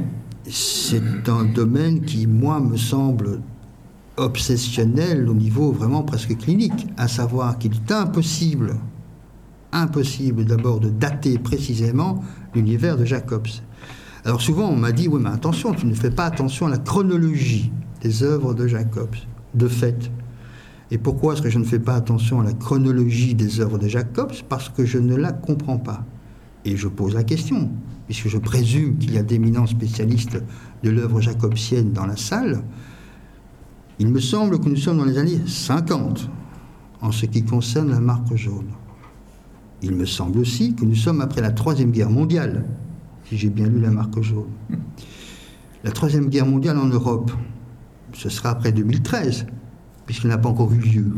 C'est 0.48 1.30
un 1.30 1.46
domaine 1.46 2.02
qui, 2.02 2.26
moi, 2.26 2.60
me 2.60 2.78
semble 2.78 3.42
obsessionnel 4.18 5.28
au 5.30 5.34
niveau 5.34 5.72
vraiment 5.72 6.04
presque 6.04 6.38
clinique, 6.38 6.88
à 6.98 7.08
savoir 7.08 7.58
qu'il 7.58 7.74
est 7.74 7.92
impossible, 7.92 8.76
impossible 9.72 10.46
d'abord 10.46 10.80
de 10.80 10.90
dater 10.90 11.40
précisément 11.40 12.24
l'univers 12.54 12.98
de 12.98 13.06
Jacobs. 13.06 13.48
Alors 14.26 14.42
souvent 14.42 14.70
on 14.70 14.76
m'a 14.76 14.92
dit, 14.92 15.08
oui 15.08 15.20
mais 15.22 15.30
attention, 15.30 15.74
tu 15.74 15.86
ne 15.86 15.94
fais 15.94 16.12
pas 16.12 16.26
attention 16.26 16.68
à 16.68 16.70
la 16.70 16.78
chronologie 16.78 17.72
des 18.02 18.24
œuvres 18.24 18.54
de 18.54 18.68
Jacobs, 18.68 19.16
de 19.54 19.68
fait. 19.68 20.12
Et 20.92 20.98
pourquoi 21.00 21.34
est-ce 21.34 21.42
que 21.42 21.50
je 21.50 21.58
ne 21.58 21.64
fais 21.64 21.80
pas 21.80 21.96
attention 21.96 22.42
à 22.42 22.44
la 22.44 22.54
chronologie 22.54 23.34
des 23.34 23.60
œuvres 23.60 23.80
de 23.80 23.88
Jacobs? 23.88 24.34
Parce 24.48 24.70
que 24.70 24.86
je 24.86 25.00
ne 25.00 25.16
la 25.16 25.32
comprends 25.32 25.80
pas. 25.80 26.06
Et 26.66 26.78
je 26.78 26.88
pose 26.88 27.16
la 27.16 27.24
question, 27.24 27.72
puisque 28.06 28.28
je 28.28 28.38
présume 28.38 28.98
qu'il 28.98 29.14
y 29.14 29.18
a 29.18 29.24
d'éminents 29.24 29.66
spécialistes 29.66 30.38
de 30.84 30.90
l'œuvre 30.92 31.20
jacobsienne 31.20 31.94
dans 31.94 32.06
la 32.06 32.16
salle. 32.16 32.64
Il 34.04 34.10
me 34.10 34.20
semble 34.20 34.60
que 34.60 34.68
nous 34.68 34.76
sommes 34.76 34.98
dans 34.98 35.06
les 35.06 35.18
années 35.18 35.40
50 35.48 36.30
en 37.00 37.14
ce 37.14 37.26
qui 37.26 37.42
concerne 37.42 37.90
la 37.90 38.02
marque 38.02 38.36
jaune. 38.36 38.68
Il 39.82 39.96
me 39.96 40.04
semble 40.04 40.40
aussi 40.40 40.76
que 40.76 40.84
nous 40.84 40.94
sommes 40.94 41.22
après 41.22 41.40
la 41.40 41.52
Troisième 41.52 41.92
Guerre 41.92 42.10
mondiale, 42.10 42.66
si 43.30 43.38
j'ai 43.38 43.50
bien 43.50 43.66
lu 43.66 43.80
la 43.80 43.92
marque 43.92 44.22
jaune. 44.22 44.50
La 45.86 45.92
Troisième 45.92 46.28
Guerre 46.28 46.46
mondiale 46.46 46.80
en 46.80 46.88
Europe, 46.88 47.32
ce 48.12 48.28
sera 48.28 48.50
après 48.50 48.74
2013, 48.74 49.46
puisqu'il 50.06 50.28
n'a 50.28 50.38
pas 50.38 50.50
encore 50.50 50.74
eu 50.74 50.80
lieu. 50.80 51.14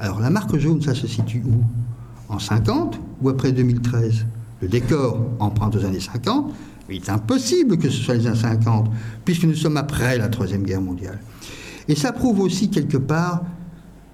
Alors 0.00 0.18
la 0.18 0.30
marque 0.30 0.58
jaune, 0.58 0.82
ça 0.82 0.92
se 0.92 1.06
situe 1.06 1.44
où? 1.46 1.62
En 2.28 2.40
50 2.40 2.98
ou 3.22 3.28
après 3.28 3.52
2013 3.52 4.26
le 4.60 4.66
décor 4.66 5.24
emprunte 5.38 5.76
aux 5.76 5.84
années 5.84 6.00
50, 6.00 6.52
mais 6.88 6.96
il 6.96 7.02
est 7.04 7.10
impossible 7.10 7.78
que 7.78 7.88
ce 7.90 8.02
soit 8.02 8.14
les 8.14 8.26
années 8.26 8.36
50, 8.36 8.90
puisque 9.24 9.44
nous 9.44 9.54
sommes 9.54 9.76
après 9.76 10.18
la 10.18 10.28
Troisième 10.28 10.64
Guerre 10.64 10.80
mondiale. 10.80 11.20
Et 11.88 11.94
ça 11.94 12.12
prouve 12.12 12.40
aussi 12.40 12.70
quelque 12.70 12.96
part 12.96 13.42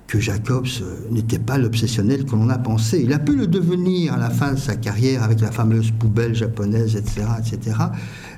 que 0.06 0.20
Jacobs 0.20 0.66
euh, 0.82 1.08
n'était 1.10 1.38
pas 1.38 1.56
l'obsessionnel 1.56 2.26
que 2.26 2.32
l'on 2.32 2.50
a 2.50 2.58
pensé. 2.58 3.00
Il 3.02 3.12
a 3.14 3.18
pu 3.18 3.34
le 3.34 3.46
devenir 3.46 4.12
à 4.12 4.18
la 4.18 4.28
fin 4.28 4.52
de 4.52 4.58
sa 4.58 4.76
carrière 4.76 5.22
avec 5.22 5.40
la 5.40 5.50
fameuse 5.50 5.90
poubelle 5.90 6.34
japonaise, 6.34 6.96
etc. 6.96 7.26
etc. 7.38 7.76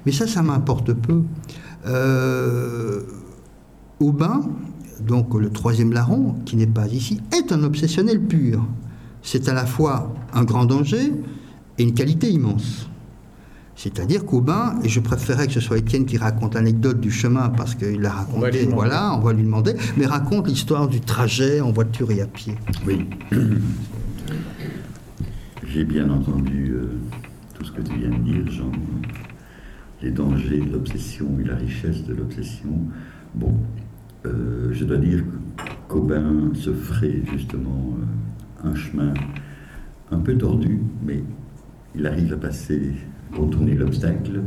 Mais 0.06 0.12
ça, 0.12 0.28
ça 0.28 0.42
m'importe 0.42 0.92
peu. 0.92 1.22
Euh, 1.86 3.02
Aubin, 4.00 4.42
donc 5.00 5.34
le 5.34 5.50
troisième 5.50 5.92
larron, 5.92 6.36
qui 6.44 6.56
n'est 6.56 6.66
pas 6.66 6.86
ici, 6.86 7.20
est 7.36 7.52
un 7.52 7.62
obsessionnel 7.64 8.20
pur. 8.20 8.64
C'est 9.22 9.48
à 9.48 9.54
la 9.54 9.66
fois 9.66 10.14
un 10.32 10.44
grand 10.44 10.66
danger, 10.66 11.12
et 11.78 11.82
une 11.82 11.94
qualité 11.94 12.30
immense. 12.30 12.88
C'est-à-dire 13.76 14.24
qu'Aubin, 14.24 14.78
et 14.84 14.88
je 14.88 15.00
préférais 15.00 15.46
que 15.46 15.52
ce 15.52 15.60
soit 15.60 15.78
Étienne 15.78 16.06
qui 16.06 16.16
raconte 16.16 16.54
l'anecdote 16.54 17.00
du 17.00 17.10
chemin 17.10 17.48
parce 17.48 17.74
qu'il 17.74 18.00
l'a 18.00 18.12
raconté, 18.12 18.66
voilà, 18.66 19.14
on 19.16 19.20
va 19.20 19.32
lui 19.32 19.42
demander, 19.42 19.74
mais 19.96 20.06
raconte 20.06 20.48
l'histoire 20.48 20.88
du 20.88 21.00
trajet 21.00 21.60
en 21.60 21.72
voiture 21.72 22.10
et 22.10 22.20
à 22.20 22.26
pied. 22.26 22.54
Oui. 22.87 23.06
J'ai 25.66 25.84
bien 25.84 26.08
entendu 26.08 26.72
euh, 26.72 26.87
tout 27.54 27.64
ce 27.64 27.72
que 27.72 27.82
tu 27.82 27.98
viens 27.98 28.10
de 28.10 28.22
dire, 28.22 28.48
Jean. 28.48 28.70
Les 30.02 30.12
dangers 30.12 30.60
de 30.60 30.72
l'obsession 30.72 31.26
et 31.40 31.44
la 31.44 31.56
richesse 31.56 32.04
de 32.04 32.14
l'obsession. 32.14 32.78
Bon, 33.34 33.56
euh, 34.26 34.68
je 34.72 34.84
dois 34.84 34.98
dire 34.98 35.24
qu'Aubin 35.88 36.50
se 36.54 36.72
ferait 36.72 37.22
justement 37.32 37.96
euh, 38.64 38.68
un 38.68 38.74
chemin 38.76 39.14
un 40.12 40.18
peu 40.18 40.37
tordu, 40.37 40.78
mais 41.02 41.24
il 41.94 42.07
arrive 42.07 42.33
à 42.33 42.37
passer, 42.37 42.92
contourner 43.35 43.74
l'obstacle, 43.74 44.40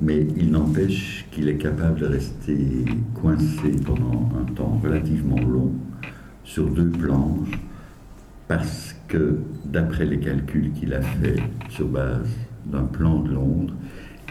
mais 0.00 0.26
il 0.36 0.50
n'empêche 0.50 1.26
qu'il 1.30 1.48
est 1.48 1.56
capable 1.56 2.00
de 2.00 2.06
rester 2.06 2.84
coincé 3.14 3.72
pendant 3.84 4.28
un 4.40 4.52
temps 4.52 4.80
relativement 4.82 5.40
long 5.40 5.72
sur 6.44 6.68
deux 6.68 6.88
planches, 6.88 7.58
parce 8.46 8.94
que 9.08 9.38
d'après 9.64 10.06
les 10.06 10.18
calculs 10.18 10.72
qu'il 10.72 10.94
a 10.94 11.00
faits 11.00 11.40
sur 11.68 11.88
base 11.88 12.28
d'un 12.66 12.84
plan 12.84 13.20
de 13.20 13.32
Londres, 13.32 13.74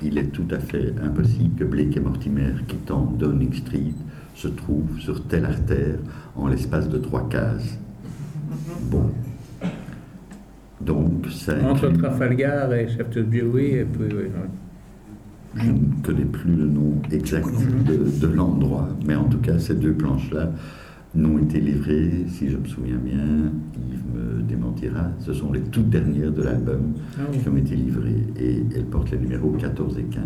il 0.01 0.17
est 0.17 0.27
tout 0.27 0.47
à 0.51 0.59
fait 0.59 0.93
impossible 1.03 1.55
que 1.55 1.63
Blake 1.63 1.97
et 1.97 1.99
Mortimer, 1.99 2.53
quittant 2.67 3.05
Downing 3.17 3.53
Street, 3.53 3.93
se 4.35 4.47
trouvent 4.47 4.99
sur 4.99 5.23
telle 5.27 5.45
artère 5.45 5.97
en 6.35 6.47
l'espace 6.47 6.87
de 6.87 6.97
trois 6.99 7.27
cases. 7.27 7.79
Bon, 8.91 9.11
donc, 10.81 11.25
Entre 11.63 11.89
Trafalgar 11.89 12.73
et 12.73 12.87
Shaftesbury, 12.87 13.65
et 13.77 13.85
puis, 13.85 14.15
Je 15.55 15.71
ne 15.71 15.77
connais 16.03 16.25
plus 16.25 16.55
le 16.55 16.67
nom 16.67 16.93
exact 17.11 17.47
de, 17.85 18.27
l'endroit, 18.27 18.89
mais 19.05 19.15
en 19.15 19.25
tout 19.25 19.39
cas, 19.39 19.57
ces 19.57 19.73
deux 19.73 19.93
planches-là 19.93 20.51
n'ont 21.15 21.39
été 21.39 21.59
livrées, 21.59 22.25
si 22.27 22.49
je 22.49 22.57
me 22.57 22.65
souviens 22.65 22.97
bien, 22.97 23.51
Yves 23.91 24.03
me 24.13 24.41
démentira, 24.43 25.09
ce 25.19 25.33
sont 25.33 25.51
les 25.51 25.61
toutes 25.61 25.89
dernières 25.89 26.31
de 26.31 26.43
l'album 26.43 26.93
Ah 27.17 27.21
oui. 27.31 27.39
qui 27.39 27.49
ont 27.49 27.57
été 27.57 27.75
livrées 27.75 28.23
et 28.39 28.63
elles 28.75 28.85
portent 28.85 29.11
les 29.11 29.17
numéros 29.17 29.49
14 29.51 29.97
et 29.97 30.03
15. 30.03 30.23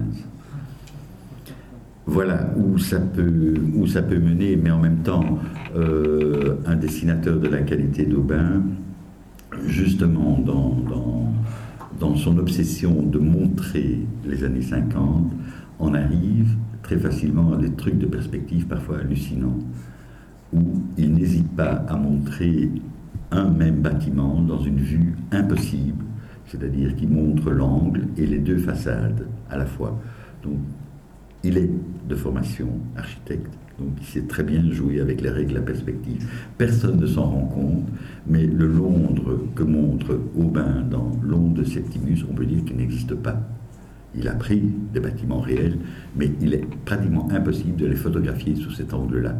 Voilà 2.08 2.52
où 2.58 2.78
ça 2.78 3.00
peut, 3.00 3.54
où 3.76 3.88
ça 3.88 4.02
peut 4.02 4.20
mener, 4.20 4.58
mais 4.58 4.72
en 4.72 4.80
même 4.80 4.98
temps, 4.98 5.40
euh, 5.78 6.56
un 6.66 6.76
dessinateur 6.76 7.40
de 7.40 7.48
la 7.48 7.62
qualité 7.62 8.06
d'Aubin, 8.06 8.64
justement 9.66 10.38
dans, 10.40 10.76
dans, 10.90 11.34
dans 12.00 12.16
son 12.16 12.38
obsession 12.38 13.04
de 13.04 13.20
montrer 13.20 14.00
les 14.26 14.44
années 14.44 14.62
50, 14.62 15.32
en 15.80 15.94
arrive 15.94 16.56
très 16.84 16.98
facilement 16.98 17.54
à 17.54 17.58
des 17.58 17.72
trucs 17.72 17.98
de 17.98 18.06
perspective 18.06 18.68
parfois 18.68 19.00
hallucinants, 19.00 19.60
où 20.54 20.82
il 20.98 21.14
n'hésite 21.14 21.50
pas 21.56 21.84
à 21.88 21.96
montrer 21.96 22.70
un 23.32 23.50
même 23.50 23.82
bâtiment 23.82 24.42
dans 24.42 24.60
une 24.60 24.80
vue 24.80 25.16
impossible, 25.32 26.04
c'est-à-dire 26.48 26.96
qu'il 26.96 27.10
montre 27.10 27.50
l'angle 27.50 28.08
et 28.18 28.26
les 28.26 28.40
deux 28.40 28.58
façades 28.58 29.26
à 29.50 29.58
la 29.58 29.66
fois. 29.66 29.98
Donc, 30.44 30.58
il 31.44 31.58
est 31.58 31.70
de 32.08 32.16
formation 32.16 32.68
architecte, 32.98 33.58
donc 33.82 33.94
il 34.00 34.06
sait 34.06 34.22
très 34.28 34.44
bien 34.44 34.64
jouer 34.72 35.02
avec 35.02 35.22
les 35.22 35.30
règles 35.30 35.50
de 35.50 35.56
la 35.56 35.62
perspective. 35.62 36.28
Personne 36.58 37.00
ne 37.00 37.06
s'en 37.08 37.24
rend 37.24 37.46
compte, 37.46 37.88
mais 38.28 38.46
le 38.46 38.68
Londres 38.68 39.40
que 39.56 39.64
montre 39.64 40.20
Aubin 40.38 40.84
dans 40.90 41.12
L'onde 41.24 41.56
de 41.56 41.64
Septimus, 41.64 42.20
on 42.30 42.34
peut 42.34 42.46
dire 42.46 42.64
qu'il 42.64 42.78
n'existe 42.78 43.16
pas. 43.16 43.42
Il 44.16 44.28
a 44.28 44.34
pris 44.36 44.62
des 44.94 45.00
bâtiments 45.00 45.40
réels, 45.40 45.78
mais 46.16 46.32
il 46.42 46.54
est 46.54 46.66
pratiquement 46.86 47.30
impossible 47.32 47.78
de 47.78 47.88
les 47.88 47.96
photographier 47.96 48.56
sous 48.56 48.72
cet 48.72 48.94
angle-là. 48.94 49.36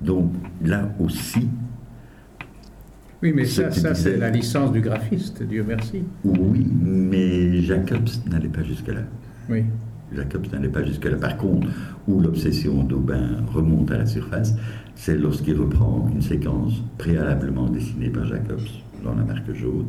Donc 0.00 0.32
là 0.64 0.92
aussi, 0.98 1.48
Oui, 3.22 3.32
mais 3.34 3.44
ça, 3.46 3.64
qui 3.64 3.80
ça 3.80 3.94
c'est 3.94 4.16
la 4.16 4.30
licence 4.30 4.70
du 4.72 4.80
graphiste, 4.80 5.42
Dieu 5.42 5.64
merci. 5.66 6.04
oui, 6.24 6.66
mais 6.82 7.60
Jacobs 7.62 8.08
n'allait 8.30 8.48
pas 8.48 8.62
jusque-là. 8.62 9.02
Oui. 9.48 9.64
Jacobs 10.14 10.46
n'allait 10.52 10.68
pas 10.68 10.84
jusque-là. 10.84 11.16
Par 11.16 11.36
contre, 11.36 11.66
où 12.06 12.20
l'obsession 12.20 12.82
d'Aubin 12.82 13.42
remonte 13.52 13.90
à 13.90 13.98
la 13.98 14.06
surface, 14.06 14.54
c'est 14.94 15.16
lorsqu'il 15.16 15.58
reprend 15.58 16.08
une 16.12 16.22
séquence 16.22 16.82
préalablement 16.98 17.68
dessinée 17.68 18.08
par 18.08 18.26
Jacobs 18.26 18.60
dans 19.04 19.14
la 19.14 19.22
marque 19.22 19.52
jaune, 19.54 19.86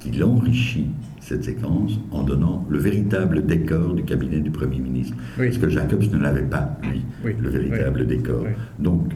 qu'il 0.00 0.22
enrichit 0.24 0.86
cette 1.20 1.44
séquence 1.44 2.00
en 2.10 2.22
donnant 2.22 2.66
le 2.68 2.78
véritable 2.78 3.46
décor 3.46 3.94
du 3.94 4.02
cabinet 4.04 4.40
du 4.40 4.50
Premier 4.50 4.80
ministre. 4.80 5.16
Oui. 5.38 5.46
Parce 5.46 5.58
que 5.58 5.68
Jacobs 5.68 6.12
ne 6.12 6.18
l'avait 6.18 6.42
pas, 6.42 6.76
lui, 6.82 7.02
Oui, 7.24 7.34
le 7.40 7.48
véritable 7.50 8.00
oui, 8.00 8.06
décor. 8.06 8.44
Donc, 8.78 9.12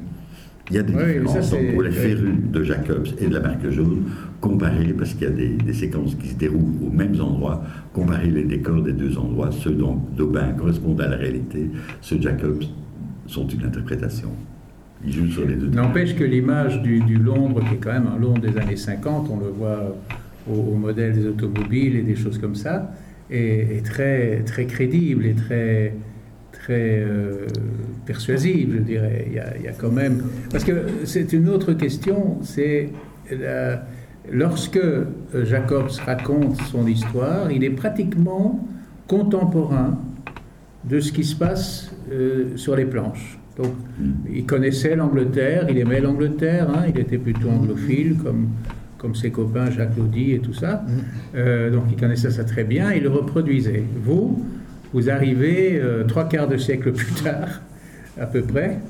il 0.70 0.76
y 0.76 0.78
a 0.78 0.82
des 0.82 0.92
Oui, 0.94 1.00
ça, 1.00 1.08
différences 1.40 1.50
c'est- 1.50 1.72
pour 1.72 1.82
les 1.82 1.90
férus 1.90 2.34
de 2.52 2.62
Jacobs 2.62 3.06
et 3.20 3.26
de 3.26 3.34
la 3.34 3.40
marque 3.40 3.68
jaune, 3.70 4.04
comparer, 4.40 4.92
parce 4.96 5.12
qu'il 5.14 5.22
y 5.24 5.30
a 5.30 5.30
des, 5.30 5.48
des 5.50 5.72
séquences 5.72 6.14
qui 6.14 6.28
se 6.28 6.36
déroulent 6.36 6.74
aux 6.86 6.90
mêmes 6.90 7.20
endroits, 7.20 7.62
comparer 7.92 8.28
les 8.30 8.44
décors 8.44 8.82
des 8.82 8.92
deux 8.92 9.16
endroits, 9.18 9.50
ceux 9.52 9.72
d'Au- 9.72 10.00
d'Aubin 10.16 10.52
correspondent 10.52 11.00
à 11.00 11.08
la 11.08 11.16
réalité, 11.16 11.68
ceux 12.00 12.16
de 12.16 12.22
Jacobs 12.22 12.62
sont 13.26 13.46
une 13.48 13.64
interprétation. 13.64 14.28
Ils 15.04 15.12
jouent 15.12 15.28
sur 15.28 15.46
les 15.46 15.56
deux. 15.56 15.66
N'empêche 15.68 16.14
que 16.14 16.22
l'image 16.24 16.80
du, 16.80 17.00
du 17.00 17.16
Londres, 17.16 17.60
qui 17.68 17.74
est 17.74 17.78
quand 17.78 17.92
même 17.92 18.06
un 18.14 18.18
Londres 18.18 18.40
des 18.40 18.56
années 18.56 18.76
50, 18.76 19.28
on 19.30 19.38
le 19.40 19.50
voit 19.50 19.96
au, 20.48 20.54
au 20.54 20.76
modèle 20.76 21.12
des 21.12 21.26
automobiles 21.26 21.96
et 21.96 22.02
des 22.02 22.14
choses 22.14 22.38
comme 22.38 22.54
ça, 22.54 22.92
est, 23.30 23.78
est 23.78 23.84
très, 23.84 24.42
très 24.44 24.66
crédible 24.66 25.26
et 25.26 25.34
très, 25.34 25.94
très 26.52 27.00
euh, 27.00 27.46
persuasive, 28.06 28.74
je 28.76 28.82
dirais. 28.82 29.24
Il 29.28 29.34
y, 29.34 29.38
a, 29.38 29.56
il 29.58 29.64
y 29.64 29.68
a 29.68 29.72
quand 29.72 29.90
même... 29.90 30.22
Parce 30.50 30.64
que 30.64 30.72
c'est 31.04 31.32
une 31.32 31.48
autre 31.48 31.72
question, 31.72 32.38
c'est 32.42 32.90
la- 33.30 33.84
lorsque 34.30 34.76
euh, 34.76 35.04
Jacobs 35.44 35.90
raconte 36.04 36.60
son 36.70 36.86
histoire, 36.86 37.50
il 37.50 37.64
est 37.64 37.70
pratiquement 37.70 38.66
contemporain 39.06 39.98
de 40.88 41.00
ce 41.00 41.12
qui 41.12 41.24
se 41.24 41.36
passe 41.36 41.92
euh, 42.12 42.56
sur 42.56 42.74
les 42.76 42.84
planches. 42.84 43.38
Donc, 43.56 43.74
il 44.32 44.46
connaissait 44.46 44.96
l'Angleterre, 44.96 45.66
il 45.68 45.76
aimait 45.78 46.00
l'Angleterre, 46.00 46.70
hein, 46.70 46.84
il 46.88 46.98
était 46.98 47.18
plutôt 47.18 47.50
anglophile, 47.50 48.16
comme, 48.16 48.48
comme 48.96 49.14
ses 49.14 49.30
copains 49.30 49.70
Jacques 49.70 49.96
Laudy 49.96 50.32
et 50.32 50.38
tout 50.38 50.54
ça. 50.54 50.84
Euh, 51.34 51.70
donc, 51.70 51.84
il 51.90 51.96
connaissait 51.96 52.30
ça 52.30 52.44
très 52.44 52.64
bien, 52.64 52.92
il 52.92 53.02
le 53.02 53.10
reproduisait. 53.10 53.84
Vous, 54.02 54.42
vous 54.94 55.10
arrivez 55.10 55.78
euh, 55.78 56.04
trois 56.04 56.26
quarts 56.28 56.48
de 56.48 56.56
siècle 56.56 56.92
plus 56.92 57.12
tard, 57.22 57.60
à 58.20 58.26
peu 58.26 58.42
près, 58.42 58.80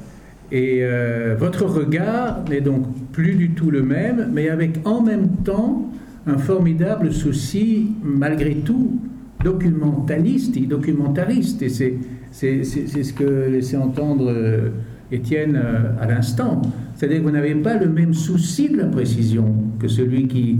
et 0.53 0.81
euh, 0.83 1.35
votre 1.39 1.65
regard 1.65 2.45
n'est 2.51 2.61
donc 2.61 2.85
plus 3.11 3.35
du 3.37 3.53
tout 3.53 3.71
le 3.71 3.83
même, 3.83 4.29
mais 4.35 4.51
avec 4.51 4.81
en 4.85 5.01
même 5.01 5.29
temps 5.45 5.91
un 6.27 6.37
formidable 6.37 7.11
souci, 7.11 7.93
malgré 8.05 8.57
tout, 8.57 9.01
documentaliste 9.43 10.59
et 10.59 10.67
documentariste. 10.67 11.63
Et 11.63 11.71
c'est, 11.71 12.65
ce 12.65 13.13
que 13.15 13.49
laissait 13.51 13.79
entendre 13.79 14.31
euh, 14.31 14.69
Étienne 15.11 15.57
euh, 15.57 15.99
à 15.99 16.07
l'instant. 16.07 16.61
C'est-à-dire 16.97 17.21
que 17.21 17.25
vous 17.25 17.31
n'avez 17.31 17.55
pas 17.55 17.79
le 17.79 17.89
même 17.89 18.13
souci 18.13 18.69
de 18.69 18.77
la 18.77 18.87
précision 18.87 19.55
que 19.79 19.89
celui 19.89 20.29
qui 20.29 20.59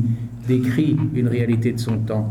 décrit 0.49 0.97
une 1.15 1.29
réalité 1.29 1.71
de 1.71 1.79
son 1.79 1.99
temps. 1.99 2.31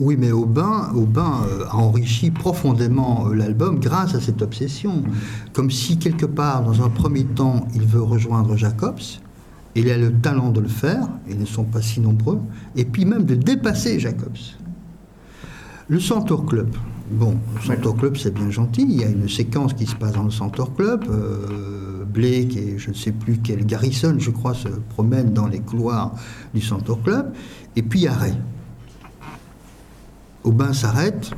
Oui, 0.00 0.16
mais 0.18 0.32
Aubin, 0.32 0.90
Aubin 0.94 1.42
euh, 1.46 1.66
a 1.68 1.76
enrichi 1.76 2.30
profondément 2.30 3.28
euh, 3.28 3.34
l'album 3.34 3.78
grâce 3.78 4.14
à 4.14 4.20
cette 4.20 4.40
obsession. 4.40 5.02
Comme 5.52 5.70
si, 5.70 5.98
quelque 5.98 6.24
part, 6.24 6.64
dans 6.64 6.82
un 6.82 6.88
premier 6.88 7.24
temps, 7.24 7.68
il 7.74 7.82
veut 7.82 8.02
rejoindre 8.02 8.56
Jacobs, 8.56 9.02
il 9.74 9.90
a 9.90 9.98
le 9.98 10.10
talent 10.10 10.52
de 10.52 10.60
le 10.60 10.68
faire, 10.68 11.06
ils 11.28 11.38
ne 11.38 11.44
sont 11.44 11.64
pas 11.64 11.82
si 11.82 12.00
nombreux, 12.00 12.40
et 12.76 12.86
puis 12.86 13.04
même 13.04 13.26
de 13.26 13.34
dépasser 13.34 14.00
Jacobs. 14.00 14.38
Le 15.88 16.00
Centaur 16.00 16.46
Club. 16.46 16.74
Bon, 17.10 17.36
le 17.54 17.60
Centaur 17.60 17.96
Club, 17.96 18.16
c'est 18.16 18.32
bien 18.32 18.50
gentil. 18.50 18.86
Il 18.88 19.00
y 19.00 19.04
a 19.04 19.08
une 19.08 19.28
séquence 19.28 19.74
qui 19.74 19.84
se 19.84 19.96
passe 19.96 20.12
dans 20.12 20.22
le 20.22 20.30
Centaur 20.30 20.74
Club. 20.74 21.04
Euh, 21.10 22.04
Blake 22.04 22.56
et 22.56 22.78
je 22.78 22.90
ne 22.90 22.94
sais 22.94 23.12
plus 23.12 23.38
quel 23.38 23.66
Garrison, 23.66 24.14
je 24.18 24.30
crois, 24.30 24.54
se 24.54 24.68
promènent 24.68 25.32
dans 25.32 25.46
les 25.46 25.60
couloirs 25.60 26.14
du 26.54 26.60
Centaur 26.60 27.02
Club. 27.02 27.32
Et 27.76 27.82
puis 27.82 28.06
arrêt. 28.06 28.34
Aubin 30.44 30.72
s'arrête, 30.72 31.30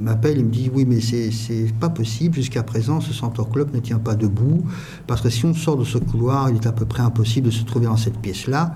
m'appelle 0.00 0.38
et 0.38 0.42
me 0.42 0.50
dit 0.50 0.70
oui 0.72 0.84
mais 0.86 1.00
c'est 1.00 1.72
pas 1.78 1.88
possible 1.88 2.34
jusqu'à 2.34 2.62
présent 2.62 3.00
ce 3.00 3.12
Centaur 3.12 3.50
Club 3.50 3.74
ne 3.74 3.80
tient 3.80 3.98
pas 3.98 4.14
debout 4.14 4.64
parce 5.06 5.20
que 5.20 5.28
si 5.30 5.44
on 5.44 5.54
sort 5.54 5.76
de 5.76 5.84
ce 5.84 5.98
couloir 5.98 6.50
il 6.50 6.56
est 6.56 6.66
à 6.66 6.72
peu 6.72 6.84
près 6.86 7.02
impossible 7.02 7.46
de 7.46 7.52
se 7.52 7.64
trouver 7.64 7.86
dans 7.86 7.96
cette 7.96 8.18
pièce 8.18 8.46
là 8.46 8.74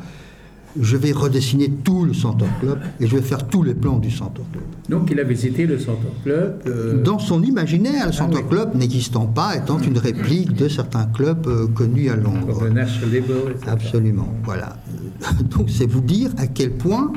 je 0.80 0.96
vais 0.96 1.12
redessiner 1.12 1.68
tout 1.70 2.04
le 2.04 2.14
Centaur 2.14 2.48
Club 2.60 2.78
et 2.98 3.06
je 3.06 3.14
vais 3.14 3.22
faire 3.22 3.46
tous 3.46 3.62
les 3.62 3.74
plans 3.74 3.98
du 3.98 4.10
Centaur 4.10 4.44
Club 4.52 4.64
Donc 4.88 5.10
il 5.10 5.20
a 5.20 5.24
visité 5.24 5.66
le 5.66 5.78
Centaur 5.78 6.12
Club. 6.24 6.62
euh, 6.66 7.02
dans 7.02 7.18
son 7.18 7.42
imaginaire 7.42 8.06
le 8.06 8.12
Centaur 8.12 8.40
oui. 8.42 8.48
Club 8.48 8.74
n'existant 8.74 9.26
pas 9.26 9.56
étant 9.56 9.78
une 9.78 9.98
réplique 9.98 10.54
de 10.54 10.68
certains 10.68 11.04
clubs 11.04 11.46
euh, 11.46 11.66
connus 11.68 12.08
à 12.10 12.16
Londres 12.16 12.58
comme 12.58 12.68
le 12.68 12.72
National. 12.72 13.22
Absolument, 13.66 14.32
voilà. 14.44 14.76
Donc 15.56 15.68
c'est 15.70 15.86
vous 15.86 16.00
dire 16.00 16.30
à 16.38 16.46
quel 16.46 16.72
point 16.72 17.12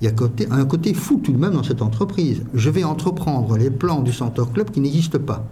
il 0.00 0.04
y 0.04 0.08
a 0.08 0.54
un 0.54 0.64
côté 0.66 0.94
fou 0.94 1.20
tout 1.22 1.32
de 1.32 1.38
même 1.38 1.54
dans 1.54 1.62
cette 1.62 1.82
entreprise. 1.82 2.42
Je 2.54 2.70
vais 2.70 2.84
entreprendre 2.84 3.56
les 3.56 3.70
plans 3.70 4.02
du 4.02 4.12
Centaur 4.12 4.52
Club 4.52 4.70
qui 4.70 4.80
n'existent 4.80 5.18
pas. 5.18 5.48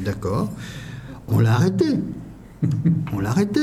D'accord 0.00 0.50
On 1.28 1.38
l'a 1.38 1.54
arrêté. 1.54 1.86
On 3.12 3.20
l'a 3.20 3.30
arrêté. 3.30 3.60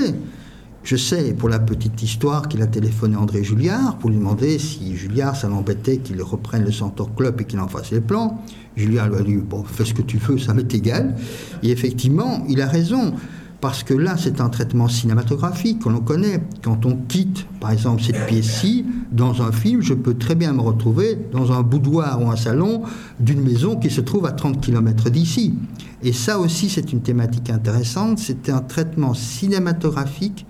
Je 0.84 0.96
sais, 0.96 1.34
pour 1.34 1.48
la 1.48 1.60
petite 1.60 2.02
histoire, 2.02 2.48
qu'il 2.48 2.62
a 2.64 2.68
téléphoné 2.68 3.16
André 3.16 3.44
Julliard 3.44 3.98
pour 3.98 4.10
lui 4.10 4.18
demander 4.18 4.58
si 4.58 4.96
Julliard, 4.96 5.36
ça 5.36 5.48
l'embêtait 5.48 5.98
qu'il 5.98 6.22
reprenne 6.24 6.64
le 6.64 6.72
Centaur 6.72 7.14
Club 7.14 7.40
et 7.42 7.46
qu'il 7.46 7.60
en 7.60 7.68
fasse 7.68 7.92
les 7.92 8.02
plans. 8.02 8.44
Julliard 8.76 9.10
lui 9.10 9.18
a 9.18 9.22
dit 9.22 9.36
Bon, 9.36 9.64
fais 9.64 9.86
ce 9.86 9.94
que 9.94 10.02
tu 10.02 10.18
veux, 10.18 10.40
ça 10.40 10.54
m'est 10.54 10.74
égal. 10.74 11.16
Et 11.62 11.70
effectivement, 11.70 12.44
il 12.50 12.62
a 12.62 12.68
raison. 12.68 13.14
Parce 13.62 13.84
que 13.84 13.94
là, 13.94 14.16
c'est 14.18 14.42
un 14.42 14.50
traitement 14.50 14.88
cinématographique 14.88 15.84
que 15.84 15.90
l'on 15.90 16.00
connaît. 16.00 16.42
Quand 16.64 16.84
on 16.88 16.98
quitte, 16.98 17.46
par 17.60 17.70
exemple, 17.70 18.02
cette 18.02 18.26
pièce-ci, 18.26 18.86
dans 19.12 19.44
un 19.44 19.52
film, 19.52 19.82
je 19.84 19.94
peux 19.94 20.16
très 20.16 20.34
bien 20.34 20.52
me 20.52 20.62
retrouver 20.62 21.16
dans 21.32 21.52
un 21.52 21.62
boudoir 21.62 22.20
ou 22.24 22.32
un 22.32 22.36
salon 22.36 22.82
d'une 23.20 23.42
maison 23.42 23.76
qui 23.76 23.92
se 23.92 24.02
trouve 24.02 24.26
à 24.26 24.32
30 24.32 24.60
km 24.60 25.12
d'ici. 25.12 25.54
Et 26.02 26.12
ça 26.12 26.40
aussi, 26.40 26.70
c'est 26.70 26.92
une 26.92 27.02
thématique 27.02 27.52
intéressante. 27.52 28.18
C'était 28.18 28.52
un 28.52 28.62
traitement 28.62 29.14
cinématographique 29.14 30.48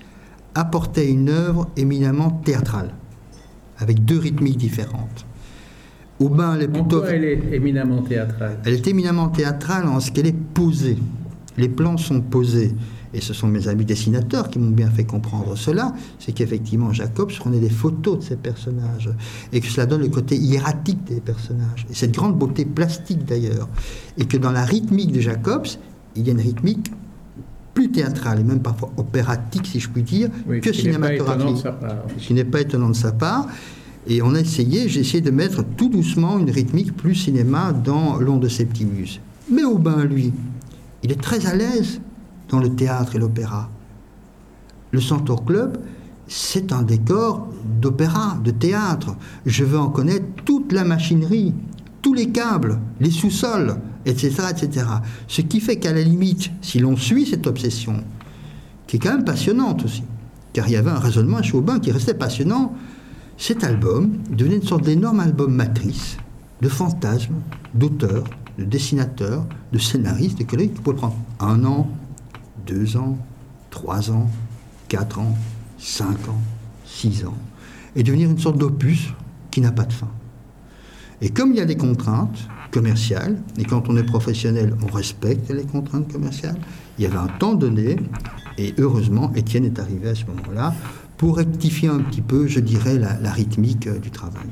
apporté 0.55 1.01
à 1.01 1.03
une 1.03 1.27
œuvre 1.27 1.67
éminemment 1.75 2.31
théâtrale, 2.45 2.93
avec 3.77 4.05
deux 4.05 4.19
rythmiques 4.19 4.57
différentes. 4.57 5.25
Aubin, 6.19 6.55
elle 6.55 6.63
est 6.63 6.69
En 6.69 6.71
plutôt... 6.71 6.99
quoi 7.01 7.09
elle 7.09 7.25
est 7.25 7.43
éminemment 7.51 8.03
théâtrale? 8.03 8.59
Elle 8.63 8.75
est 8.75 8.87
éminemment 8.87 9.27
théâtrale 9.27 9.85
en 9.87 9.99
ce 9.99 10.11
qu'elle 10.11 10.27
est 10.27 10.37
posée. 10.53 10.97
Les 11.57 11.67
plans 11.67 11.97
sont 11.97 12.21
posés. 12.21 12.73
Et 13.13 13.21
ce 13.21 13.33
sont 13.33 13.47
mes 13.47 13.67
amis 13.67 13.85
dessinateurs 13.85 14.49
qui 14.49 14.59
m'ont 14.59 14.71
bien 14.71 14.89
fait 14.89 15.03
comprendre 15.03 15.57
cela. 15.57 15.93
C'est 16.19 16.31
qu'effectivement, 16.31 16.93
Jacobs 16.93 17.31
prenait 17.31 17.59
des 17.59 17.69
photos 17.69 18.19
de 18.19 18.23
ces 18.23 18.35
personnages. 18.37 19.09
Et 19.51 19.59
que 19.59 19.67
cela 19.67 19.85
donne 19.85 20.01
le 20.01 20.09
côté 20.09 20.35
hiératique 20.35 21.03
des 21.05 21.19
personnages. 21.19 21.85
Et 21.89 21.93
cette 21.93 22.13
grande 22.13 22.37
beauté 22.37 22.65
plastique 22.65 23.25
d'ailleurs. 23.25 23.67
Et 24.17 24.25
que 24.25 24.37
dans 24.37 24.51
la 24.51 24.63
rythmique 24.63 25.11
de 25.11 25.19
Jacobs, 25.19 25.67
il 26.15 26.25
y 26.25 26.29
a 26.29 26.33
une 26.33 26.39
rythmique 26.39 26.91
plus 27.73 27.89
théâtrale 27.89 28.41
et 28.41 28.43
même 28.43 28.61
parfois 28.61 28.91
opératique, 28.97 29.65
si 29.65 29.79
je 29.79 29.89
puis 29.89 30.03
dire, 30.03 30.29
Oui, 30.47 30.61
que 30.61 30.73
cinématographique. 30.73 31.65
Ce 32.17 32.27
qui 32.27 32.33
n'est 32.33 32.43
pas 32.43 32.61
étonnant 32.61 32.89
de 32.89 32.95
sa 32.95 33.11
part. 33.11 33.47
Et 34.07 34.21
on 34.21 34.33
a 34.33 34.39
essayé, 34.39 34.89
j'ai 34.89 35.01
essayé 35.01 35.21
de 35.21 35.31
mettre 35.31 35.63
tout 35.63 35.89
doucement 35.89 36.39
une 36.39 36.49
rythmique 36.49 36.95
plus 36.95 37.15
cinéma 37.15 37.71
dans 37.71 38.17
L'onde 38.17 38.41
de 38.41 38.47
Septimus. 38.47 39.19
Mais 39.49 39.63
Aubin, 39.63 40.03
lui, 40.05 40.33
il 41.03 41.11
est 41.11 41.21
très 41.21 41.45
à 41.45 41.55
l'aise 41.55 42.01
dans 42.51 42.59
le 42.59 42.69
théâtre 42.69 43.15
et 43.15 43.19
l'opéra. 43.19 43.69
Le 44.91 45.01
Centaur 45.01 45.45
Club, 45.45 45.79
c'est 46.27 46.71
un 46.71 46.83
décor 46.83 47.47
d'opéra, 47.81 48.37
de 48.43 48.51
théâtre. 48.51 49.15
Je 49.45 49.63
veux 49.63 49.79
en 49.79 49.89
connaître 49.89 50.25
toute 50.45 50.71
la 50.71 50.83
machinerie, 50.83 51.53
tous 52.01 52.13
les 52.13 52.29
câbles, 52.29 52.79
les 52.99 53.11
sous-sols, 53.11 53.77
etc., 54.05 54.43
etc. 54.51 54.85
Ce 55.27 55.41
qui 55.41 55.59
fait 55.59 55.77
qu'à 55.77 55.93
la 55.93 56.03
limite, 56.03 56.51
si 56.61 56.79
l'on 56.79 56.95
suit 56.95 57.25
cette 57.25 57.47
obsession, 57.47 58.03
qui 58.87 58.97
est 58.97 58.99
quand 58.99 59.13
même 59.13 59.25
passionnante 59.25 59.85
aussi, 59.85 60.03
car 60.53 60.67
il 60.67 60.73
y 60.73 60.77
avait 60.77 60.91
un 60.91 60.99
raisonnement 60.99 61.41
chez 61.41 61.57
Aubin 61.57 61.79
qui 61.79 61.91
restait 61.91 62.13
passionnant, 62.13 62.73
cet 63.37 63.63
album 63.63 64.17
devenait 64.29 64.57
une 64.57 64.63
sorte 64.63 64.83
d'énorme 64.83 65.21
album 65.21 65.53
matrice 65.53 66.17
de 66.61 66.69
fantasmes, 66.69 67.35
d'auteurs, 67.73 68.25
de 68.57 68.65
dessinateurs, 68.65 69.45
de 69.71 69.77
scénaristes, 69.79 70.37
de 70.37 70.43
collègues 70.43 70.73
qui 70.73 70.81
pouvaient 70.81 70.97
prendre 70.97 71.17
un 71.39 71.63
an, 71.65 71.89
deux 72.71 72.95
ans, 72.95 73.17
trois 73.69 74.11
ans, 74.11 74.29
quatre 74.87 75.19
ans, 75.19 75.37
cinq 75.77 76.29
ans, 76.29 76.41
six 76.85 77.25
ans, 77.25 77.37
et 77.95 78.03
devenir 78.03 78.29
une 78.29 78.39
sorte 78.39 78.57
d'opus 78.57 79.13
qui 79.51 79.59
n'a 79.59 79.71
pas 79.71 79.83
de 79.83 79.93
fin. 79.93 80.07
Et 81.21 81.29
comme 81.29 81.51
il 81.51 81.57
y 81.57 81.61
a 81.61 81.65
des 81.65 81.75
contraintes 81.75 82.47
commerciales, 82.71 83.37
et 83.57 83.65
quand 83.65 83.89
on 83.89 83.97
est 83.97 84.03
professionnel, 84.03 84.75
on 84.81 84.93
respecte 84.93 85.49
les 85.51 85.65
contraintes 85.65 86.11
commerciales, 86.11 86.55
il 86.97 87.03
y 87.03 87.07
avait 87.07 87.17
un 87.17 87.27
temps 87.27 87.53
donné, 87.53 87.97
et 88.57 88.73
heureusement, 88.77 89.31
Étienne 89.35 89.65
est 89.65 89.77
arrivé 89.77 90.09
à 90.09 90.15
ce 90.15 90.25
moment-là 90.25 90.73
pour 91.17 91.37
rectifier 91.37 91.89
un 91.89 91.99
petit 91.99 92.21
peu, 92.21 92.47
je 92.47 92.61
dirais, 92.61 92.97
la, 92.97 93.31
rythmique 93.31 93.87
euh, 93.87 93.99
du 93.99 94.09
travail. 94.09 94.47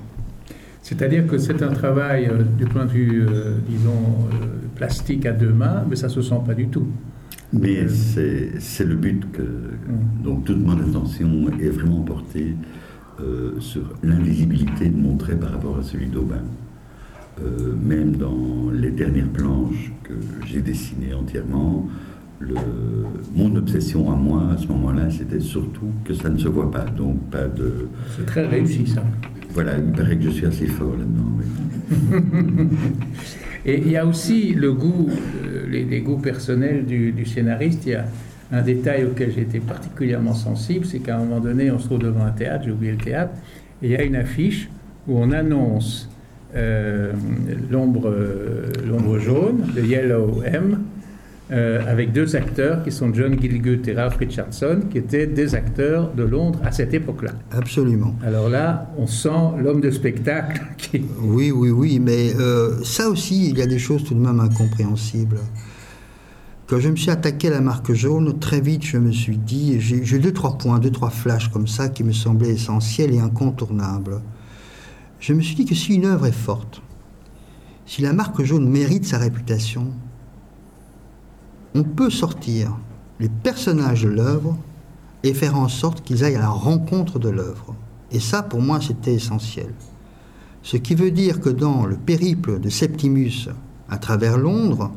C'est-à-dire 0.84 1.26
que 1.26 1.38
c'est 1.38 1.64
un 1.64 1.72
travail 1.72 2.28
euh, 2.28 2.44
du 2.44 2.66
point 2.66 2.86
de 2.86 2.92
vue, 2.92 3.26
euh, 3.28 3.58
disons, 3.68 4.28
plastique 4.76 5.26
à 5.26 5.32
deux 5.32 5.52
mains, 5.52 5.84
mais 5.90 5.96
ça 5.96 6.08
ne 6.08 6.12
se 6.12 6.22
sent 6.22 6.42
pas 6.46 6.54
du 6.54 6.68
tout. 6.68 6.88
Mais 7.52 7.88
c'est 7.88 8.86
le 8.86 8.96
but 8.96 9.32
que. 9.32 9.44
Donc 10.24 10.46
toute 10.46 10.64
mon 10.64 10.80
attention 10.80 11.48
est 11.60 11.70
vraiment 11.70 12.02
portée 12.02 12.56
euh, 13.20 13.60
sur 13.60 13.82
l'invisibilité 14.04 14.90
de 14.90 14.98
mon 14.98 15.18
trait 15.18 15.36
par 15.36 15.52
rapport 15.52 15.78
à 15.78 15.84
celui 15.84 16.08
d'Aubin. 16.08 16.44
Euh, 17.42 17.74
même 17.82 18.18
dans 18.18 18.70
les 18.72 18.92
dernières 18.92 19.30
planches 19.30 19.92
que 20.04 20.14
j'ai 20.46 20.62
dessinées 20.62 21.14
entièrement, 21.14 21.88
le, 22.40 22.56
mon 23.34 23.56
obsession 23.56 24.12
à 24.12 24.16
moi 24.16 24.50
à 24.54 24.58
ce 24.58 24.68
moment-là, 24.68 25.10
c'était 25.10 25.40
surtout 25.40 25.92
que 26.06 26.14
ça 26.14 26.30
ne 26.30 26.38
se 26.38 26.48
voit 26.48 26.70
pas. 26.70 26.86
Donc 26.86 27.20
pas 27.32 27.48
de. 27.48 27.88
C'est 28.16 28.26
très 28.26 28.46
réussi, 28.46 28.86
ça. 28.86 29.04
Voilà, 29.54 29.78
il 29.80 29.92
paraît 29.92 30.18
que 30.18 30.26
je 30.26 30.30
suis 30.30 30.46
assez 30.46 30.68
fort 30.68 30.96
là-dedans. 30.96 31.32
oui. 31.40 32.68
Et 33.66 33.78
il 33.78 33.92
y 33.92 33.98
a 33.98 34.06
aussi 34.06 34.54
le 34.54 34.74
goût, 34.74 35.10
euh, 35.46 35.68
les, 35.70 36.02
goûts 36.02 36.18
personnels 36.18 36.86
du, 36.86 37.12
du 37.12 37.26
scénariste. 37.26 37.86
Il 37.86 37.92
y 37.92 37.96
a 37.96 38.06
un 38.52 38.62
détail 38.62 39.06
auquel 39.06 39.32
j'ai 39.32 39.42
été 39.42 39.60
particulièrement 39.60 40.34
sensible, 40.34 40.86
c'est 40.86 41.00
qu'à 41.00 41.18
un 41.18 41.20
moment 41.20 41.40
donné, 41.40 41.70
on 41.72 41.80
se 41.80 41.86
trouve 41.86 42.00
devant 42.00 42.26
un 42.26 42.32
théâtre, 42.32 42.64
j'ai 42.66 42.72
oublié 42.72 42.94
le 42.94 42.98
théâtre, 42.98 43.34
et 43.82 43.88
il 43.88 43.92
y 43.92 43.96
a 43.96 44.04
une 44.04 44.16
affiche 44.16 44.70
où 45.08 45.20
on 45.20 45.32
annonce 45.32 46.10
euh, 46.56 47.14
l'ombre 47.70 48.10
euh, 48.10 48.72
l'ombre 48.88 49.20
jaune, 49.20 49.68
le 49.76 49.86
Yellow 49.86 50.42
M, 50.44 50.80
euh, 51.52 51.82
avec 51.88 52.12
deux 52.12 52.36
acteurs 52.36 52.84
qui 52.84 52.92
sont 52.92 53.12
John 53.12 53.40
Gielgud 53.40 53.88
et 53.88 53.94
Ralph 53.94 54.18
Richardson, 54.18 54.82
qui 54.92 55.00
étaient 55.00 55.26
des 55.26 55.56
acteurs 55.56 56.14
de 56.14 56.22
Londres 56.22 56.60
à 56.64 56.72
cette 56.72 56.94
époque-là. 56.94 57.32
Absolument. 57.52 58.16
Alors 58.24 58.50
là, 58.50 58.92
on 58.98 59.08
sent 59.08 59.58
l'homme 59.60 59.82
de 59.82 59.90
spectacle 59.90 60.62
qui... 60.78 61.04
Oui, 61.22 61.52
oui, 61.52 61.72
oui, 61.72 62.00
mais 62.00 62.36
euh, 62.40 62.84
ça 62.84 63.10
aussi, 63.10 63.50
il 63.50 63.58
y 63.58 63.64
a 63.64 63.66
des 63.66 63.80
choses 63.80 64.04
tout 64.04 64.14
de 64.14 64.20
même 64.20 64.40
incompréhensibles. 64.40 65.40
Quand 66.68 66.80
je 66.80 66.90
me 66.90 66.96
suis 66.96 67.10
attaqué 67.10 67.48
à 67.48 67.52
la 67.52 67.62
marque 67.62 67.94
jaune, 67.94 68.38
très 68.38 68.62
vite, 68.62 68.86
je 68.86 69.00
me 69.00 69.12
suis 69.12 69.38
dit, 69.38 69.82
j'ai 69.82 70.06
j'ai 70.06 70.20
deux, 70.20 70.34
trois 70.34 70.56
points, 70.56 70.78
deux, 70.78 70.92
trois 70.92 71.10
flashs 71.10 71.50
comme 71.50 71.68
ça 71.68 71.90
qui 71.90 72.04
me 72.04 72.12
semblaient 72.12 72.52
essentiels 72.52 73.12
et 73.12 73.20
incontournables. 73.20 74.22
Je 75.20 75.34
me 75.34 75.42
suis 75.42 75.56
dit 75.56 75.66
que 75.66 75.74
si 75.74 75.96
une 75.96 76.06
œuvre 76.06 76.28
est 76.28 76.32
forte, 76.32 76.84
si 77.88 78.04
la 78.04 78.14
marque 78.14 78.44
jaune 78.44 78.70
mérite 78.70 79.06
sa 79.06 79.18
réputation, 79.18 79.88
on 81.76 81.84
peut 81.84 82.10
sortir 82.10 82.76
les 83.20 83.30
personnages 83.30 84.04
de 84.04 84.10
l'œuvre 84.10 84.58
et 85.24 85.34
faire 85.34 85.58
en 85.58 85.68
sorte 85.68 86.04
qu'ils 86.04 86.24
aillent 86.24 86.36
à 86.36 86.42
la 86.42 86.50
rencontre 86.50 87.20
de 87.20 87.30
l'œuvre. 87.30 87.76
Et 88.12 88.20
ça, 88.20 88.42
pour 88.42 88.62
moi, 88.62 88.80
c'était 88.82 89.14
essentiel. 89.14 89.74
Ce 90.64 90.78
qui 90.78 90.96
veut 90.96 91.12
dire 91.12 91.40
que 91.40 91.50
dans 91.50 91.86
le 91.86 91.96
périple 91.96 92.60
de 92.60 92.70
Septimus 92.70 93.50
à 93.90 93.98
travers 93.98 94.38
Londres, 94.38 94.92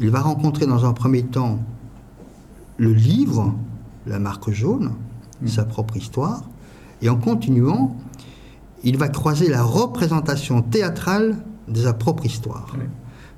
il 0.00 0.10
va 0.10 0.20
rencontrer 0.20 0.66
dans 0.66 0.84
un 0.84 0.92
premier 0.92 1.22
temps 1.22 1.60
le 2.76 2.92
livre, 2.92 3.54
la 4.06 4.18
marque 4.18 4.50
jaune, 4.50 4.92
sa 5.46 5.64
propre 5.64 5.96
histoire, 5.96 6.42
et 7.02 7.08
en 7.08 7.16
continuant, 7.16 7.96
il 8.82 8.98
va 8.98 9.08
croiser 9.08 9.48
la 9.48 9.62
représentation 9.62 10.62
théâtrale 10.62 11.36
de 11.68 11.82
sa 11.82 11.92
propre 11.92 12.26
histoire. 12.26 12.76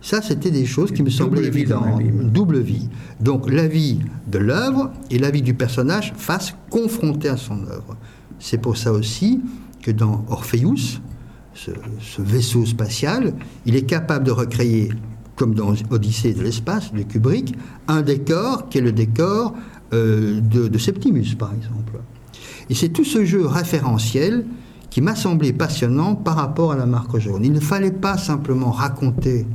Ça, 0.07 0.23
c'était 0.23 0.53
des 0.53 0.67
choses 0.67 0.93
qui 0.93 1.03
me 1.03 1.11
semblaient 1.11 1.47
évidentes. 1.49 2.01
double 2.33 2.61
vie. 2.61 2.89
Donc, 3.19 3.51
la 3.51 3.67
vie 3.67 3.99
de 4.29 4.39
l'œuvre 4.39 4.93
et 5.11 5.19
la 5.19 5.33
vie 5.33 5.43
du 5.43 5.53
personnage 5.53 6.13
face 6.17 6.55
confrontée 6.71 7.29
à 7.29 7.37
son 7.37 7.67
œuvre. 7.67 7.97
C'est 8.39 8.59
pour 8.59 8.77
ça 8.77 8.93
aussi 8.93 9.41
que 9.83 9.91
dans 9.91 10.25
Orpheus, 10.29 11.01
ce, 11.55 11.73
ce 12.01 12.23
vaisseau 12.23 12.65
spatial, 12.65 13.35
il 13.65 13.75
est 13.75 13.83
capable 13.83 14.25
de 14.25 14.31
recréer, 14.31 14.93
comme 15.35 15.57
dans 15.57 15.75
Odyssée 15.91 16.35
de 16.35 16.43
l'espace 16.45 16.93
de 16.93 17.03
Kubrick, 17.03 17.57
un 17.89 18.03
décor 18.03 18.69
qui 18.69 18.79
est 18.79 18.83
le 18.83 18.93
décor 18.93 19.55
euh, 19.93 20.41
de, 20.41 20.69
de 20.69 20.79
Septimus, 20.79 21.35
par 21.37 21.53
exemple. 21.53 21.99
Et 22.71 22.75
c'est 22.77 22.91
tout 22.91 23.05
ce 23.05 23.25
jeu 23.25 23.45
référentiel 23.45 24.47
qui 24.89 25.01
m'a 25.01 25.17
semblé 25.17 25.53
passionnant 25.53 26.15
par 26.15 26.37
rapport 26.37 26.71
à 26.71 26.77
la 26.77 26.87
marque 26.87 27.19
jaune. 27.19 27.45
Il 27.45 27.53
ne 27.53 27.59
fallait 27.59 27.91
pas 27.91 28.17
simplement 28.17 28.71
raconter 28.71 29.47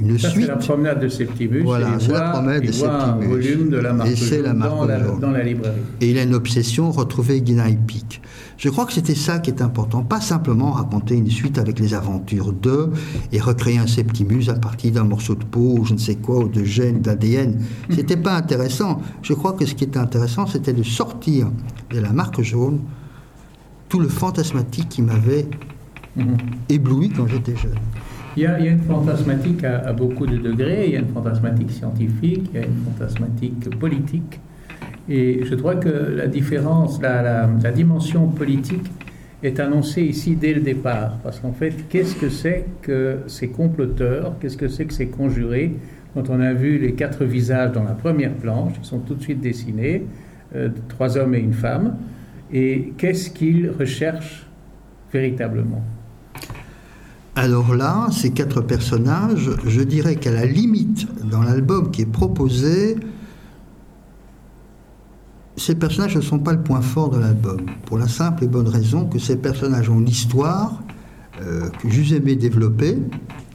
une 0.00 0.18
Ça, 0.18 0.28
c'est 0.28 0.34
suite. 0.34 0.46
la 0.48 0.56
promenade 0.56 1.00
de 1.00 1.08
Septimus. 1.08 1.62
Voilà, 1.62 1.98
c'est 1.98 2.12
la 2.12 2.30
promenade 2.30 2.64
de 2.64 2.70
voit 2.72 2.94
un 2.94 3.06
Septimus. 3.20 3.28
volume 3.30 3.68
de 3.70 3.76
la 3.78 3.92
marque 3.92 4.10
Et 4.10 4.16
c'est 4.16 4.42
la 4.42 4.54
marque 4.54 4.70
dans, 4.76 4.84
la, 4.86 4.98
dans 5.00 5.30
la 5.32 5.42
librairie. 5.42 5.76
Et 6.00 6.10
il 6.10 6.18
a 6.18 6.22
une 6.22 6.34
obsession, 6.34 6.90
retrouver 6.90 7.40
Guinea 7.40 7.64
Peak. 7.86 8.20
Je 8.56 8.68
crois 8.70 8.86
que 8.86 8.92
c'était 8.92 9.14
ça 9.14 9.38
qui 9.38 9.50
est 9.50 9.62
important, 9.62 10.02
pas 10.02 10.20
simplement 10.20 10.72
raconter 10.72 11.14
une 11.16 11.30
suite 11.30 11.58
avec 11.58 11.78
les 11.78 11.94
aventures 11.94 12.52
d'eux 12.52 12.90
et 13.32 13.40
recréer 13.40 13.78
un 13.78 13.86
Septimus 13.86 14.48
à 14.48 14.54
partir 14.54 14.92
d'un 14.92 15.04
morceau 15.04 15.34
de 15.36 15.44
peau, 15.44 15.76
ou 15.78 15.84
je 15.84 15.94
ne 15.94 15.98
sais 15.98 16.16
quoi, 16.16 16.38
ou 16.44 16.48
de 16.48 16.64
gènes, 16.64 17.00
d'ADN. 17.00 17.60
C'était 17.90 18.16
pas 18.16 18.34
intéressant. 18.34 19.00
Je 19.22 19.32
crois 19.34 19.52
que 19.52 19.64
ce 19.66 19.74
qui 19.74 19.84
était 19.84 19.98
intéressant, 19.98 20.46
c'était 20.46 20.72
de 20.72 20.82
sortir 20.82 21.50
de 21.92 21.98
la 22.00 22.12
marque 22.12 22.40
jaune 22.42 22.80
tout 23.88 24.00
le 24.00 24.08
fantasmatique 24.08 24.88
qui 24.88 25.02
m'avait 25.02 25.46
Mhm. 26.16 26.36
ébloui 26.68 27.10
quand 27.10 27.26
j'étais 27.28 27.54
jeune. 27.54 27.78
Il 28.38 28.42
y, 28.42 28.46
a, 28.46 28.56
une 28.60 28.78
fantasmatique 28.78 29.64
à, 29.64 29.92
beaucoup 29.92 30.24
de 30.24 30.36
degrés, 30.36 30.84
il 30.86 30.92
y 30.92 30.96
a 30.96 31.00
une 31.00 31.08
fantasmatique 31.08 31.72
scientifique, 31.72 32.48
il 32.54 32.60
y 32.60 32.62
a 32.62 32.66
une 32.66 32.84
fantasmatique 32.84 33.76
politique. 33.80 34.38
Et 35.08 35.40
je 35.44 35.56
crois 35.56 35.74
que 35.74 35.88
la 35.88 36.28
différence, 36.28 37.02
la 37.02 37.72
dimension 37.72 38.28
politique 38.28 38.86
est 39.42 39.58
annoncée 39.58 40.02
ici 40.02 40.36
dès 40.36 40.54
le 40.54 40.60
départ. 40.60 41.18
Parce 41.24 41.40
qu'en 41.40 41.52
fait, 41.52 41.88
qu'est-ce 41.88 42.14
que 42.14 42.28
c'est 42.28 42.64
que 42.80 43.18
ces 43.26 43.48
comploteurs, 43.48 44.36
qu'est-ce 44.40 44.56
que 44.56 44.68
c'est 44.68 44.84
que 44.84 44.94
ces 44.94 45.08
conjurés? 45.08 45.74
Quand 46.14 46.30
on 46.30 46.40
a 46.40 46.52
vu 46.52 46.78
les 46.78 46.92
quatre 46.92 47.24
visages 47.24 47.72
dans 47.72 47.82
la 47.82 47.94
première 47.94 48.34
planche, 48.34 48.74
ils 48.80 48.86
sont 48.86 49.00
tout 49.00 49.16
de 49.16 49.22
suite 49.22 49.40
dessinés, 49.40 50.06
euh, 50.54 50.68
trois 50.86 51.18
hommes 51.18 51.34
et 51.34 51.40
une 51.40 51.54
femme. 51.54 51.96
Et 52.52 52.92
qu'est-ce 52.98 53.30
qu'ils 53.30 53.68
recherchent 53.68 54.46
véritablement? 55.12 55.82
Alors 57.40 57.72
là, 57.76 58.08
ces 58.10 58.30
quatre 58.30 58.60
personnages, 58.62 59.48
je 59.64 59.80
dirais 59.82 60.16
qu'à 60.16 60.32
la 60.32 60.44
limite, 60.44 61.06
dans 61.30 61.40
l'album 61.42 61.92
qui 61.92 62.02
est 62.02 62.06
proposé, 62.12 62.96
ces 65.56 65.76
personnages 65.76 66.16
ne 66.16 66.20
sont 66.20 66.40
pas 66.40 66.52
le 66.52 66.60
point 66.62 66.80
fort 66.80 67.10
de 67.10 67.18
l'album. 67.20 67.58
Pour 67.86 67.96
la 67.96 68.08
simple 68.08 68.42
et 68.42 68.48
bonne 68.48 68.66
raison 68.66 69.04
que 69.06 69.20
ces 69.20 69.36
personnages 69.36 69.88
ont 69.88 70.00
une 70.00 70.08
histoire 70.08 70.82
euh, 71.40 71.68
que 71.80 71.88
j'eusse 71.88 72.10
aimé 72.10 72.34
développer, 72.34 72.98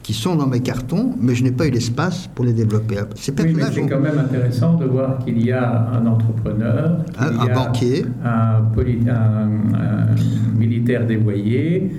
qui 0.02 0.14
sont 0.14 0.38
dans 0.38 0.48
mes 0.48 0.62
cartons, 0.62 1.14
mais 1.20 1.36
je 1.36 1.44
n'ai 1.44 1.52
pas 1.52 1.68
eu 1.68 1.72
l'espace 1.72 2.28
pour 2.34 2.46
les 2.46 2.54
développer. 2.54 2.96
Ces 3.16 3.32
Oui, 3.34 3.38
mais 3.40 3.44
personnages 3.44 3.74
c'est 3.76 3.84
ont- 3.84 3.88
quand 3.90 4.00
même 4.00 4.18
intéressant 4.18 4.76
de 4.76 4.86
voir 4.86 5.20
qu'il 5.26 5.46
y 5.46 5.52
a 5.52 5.90
un 5.92 6.06
entrepreneur, 6.08 7.00
Un- 7.20 7.32
y 7.34 7.36
un 7.38 7.52
a 7.52 7.54
banquier. 7.54 8.06
un- 8.24 8.62
un 8.78 10.58
militaire 10.58 11.06
dévoyé, 11.06 11.92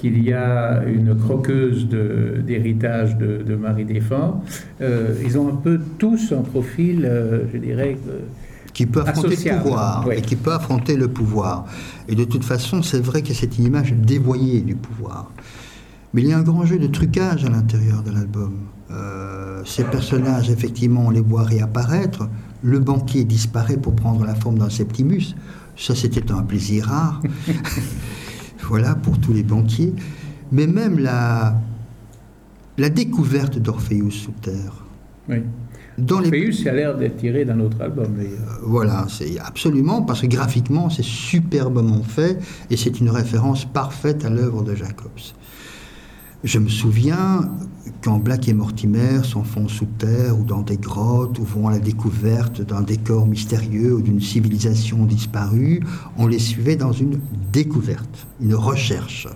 qu'il 0.00 0.22
y 0.22 0.32
a 0.32 0.82
une 0.86 1.14
croqueuse 1.14 1.86
d'héritage 1.88 3.18
de, 3.18 3.54
Marie 3.54 3.84
Défend. 3.84 4.42
Euh, 4.80 5.14
ils 5.22 5.38
ont 5.38 5.48
un 5.48 5.56
peu 5.56 5.78
tous 5.98 6.32
un 6.32 6.42
profil, 6.42 7.04
euh, 7.04 7.44
je 7.52 7.58
dirais, 7.58 7.98
qui 8.72 8.86
peut 8.86 9.02
affronter 9.02 9.50
le 9.50 9.58
pouvoir 9.58 10.12
et 10.12 10.22
qui 10.22 10.36
peut 10.36 10.52
affronter 10.52 10.96
le 10.96 11.08
pouvoir. 11.08 11.66
Et 12.08 12.14
de 12.14 12.24
toute 12.24 12.44
façon, 12.44 12.82
c'est 12.82 13.00
vrai 13.00 13.22
que 13.22 13.34
c'est 13.34 13.58
une 13.58 13.64
image 13.64 13.92
dévoyée 13.92 14.60
du 14.62 14.74
pouvoir. 14.74 15.30
Mais 16.14 16.22
il 16.22 16.28
y 16.28 16.32
a 16.32 16.38
un 16.38 16.42
grand 16.42 16.64
jeu 16.64 16.78
de 16.78 16.86
trucage 16.86 17.44
à 17.44 17.50
l'intérieur 17.50 18.02
de 18.02 18.10
l'album. 18.10 18.54
Euh, 18.90 19.62
ces 19.64 19.84
personnages, 19.84 20.50
effectivement, 20.50 21.06
on 21.06 21.10
les 21.10 21.20
voit 21.20 21.44
réapparaître. 21.44 22.28
Le 22.62 22.78
banquier 22.78 23.24
disparaît 23.24 23.76
pour 23.76 23.94
prendre 23.94 24.24
la 24.24 24.34
forme 24.34 24.58
d'un 24.58 24.70
Septimus. 24.70 25.34
Ça, 25.76 25.94
c'était 25.94 26.32
un 26.32 26.42
plaisir 26.42 26.86
rare. 26.86 27.22
voilà, 28.70 28.94
pour 28.94 29.18
tous 29.18 29.32
les 29.32 29.42
banquiers. 29.42 29.92
Mais 30.52 30.66
même 30.66 30.98
la, 30.98 31.60
la 32.78 32.88
découverte 32.88 33.58
d'Orpheus 33.58 34.10
sous 34.10 34.32
terre. 34.40 34.84
Oui. 35.28 35.42
Dans 35.98 36.18
Orpheus 36.18 36.66
a 36.66 36.72
l'air 36.72 36.96
d'être 36.96 37.16
tiré 37.16 37.44
d'un 37.44 37.60
autre 37.60 37.80
album, 37.80 38.14
euh, 38.18 38.26
voilà, 38.62 39.06
c'est 39.08 39.38
absolument, 39.38 40.02
parce 40.02 40.22
que 40.22 40.28
graphiquement, 40.28 40.88
c'est 40.88 41.04
superbement 41.04 42.02
fait 42.02 42.38
et 42.70 42.76
c'est 42.76 43.00
une 43.00 43.10
référence 43.10 43.64
parfaite 43.66 44.24
à 44.24 44.30
l'œuvre 44.30 44.62
de 44.62 44.74
Jacobs. 44.74 45.10
Je 46.42 46.58
me 46.58 46.70
souviens 46.70 47.50
quand 48.02 48.18
Black 48.18 48.48
et 48.48 48.54
Mortimer 48.54 49.22
s'enfoncent 49.24 49.72
sous 49.72 49.86
terre 49.98 50.38
ou 50.38 50.42
dans 50.42 50.62
des 50.62 50.78
grottes 50.78 51.38
ou 51.38 51.44
vont 51.44 51.68
à 51.68 51.72
la 51.72 51.78
découverte 51.78 52.62
d'un 52.62 52.80
décor 52.80 53.26
mystérieux 53.26 53.96
ou 53.96 54.00
d'une 54.00 54.22
civilisation 54.22 55.04
disparue, 55.04 55.80
on 56.16 56.26
les 56.26 56.38
suivait 56.38 56.76
dans 56.76 56.92
une 56.92 57.20
découverte, 57.52 58.26
une 58.40 58.54
recherche. 58.54 59.28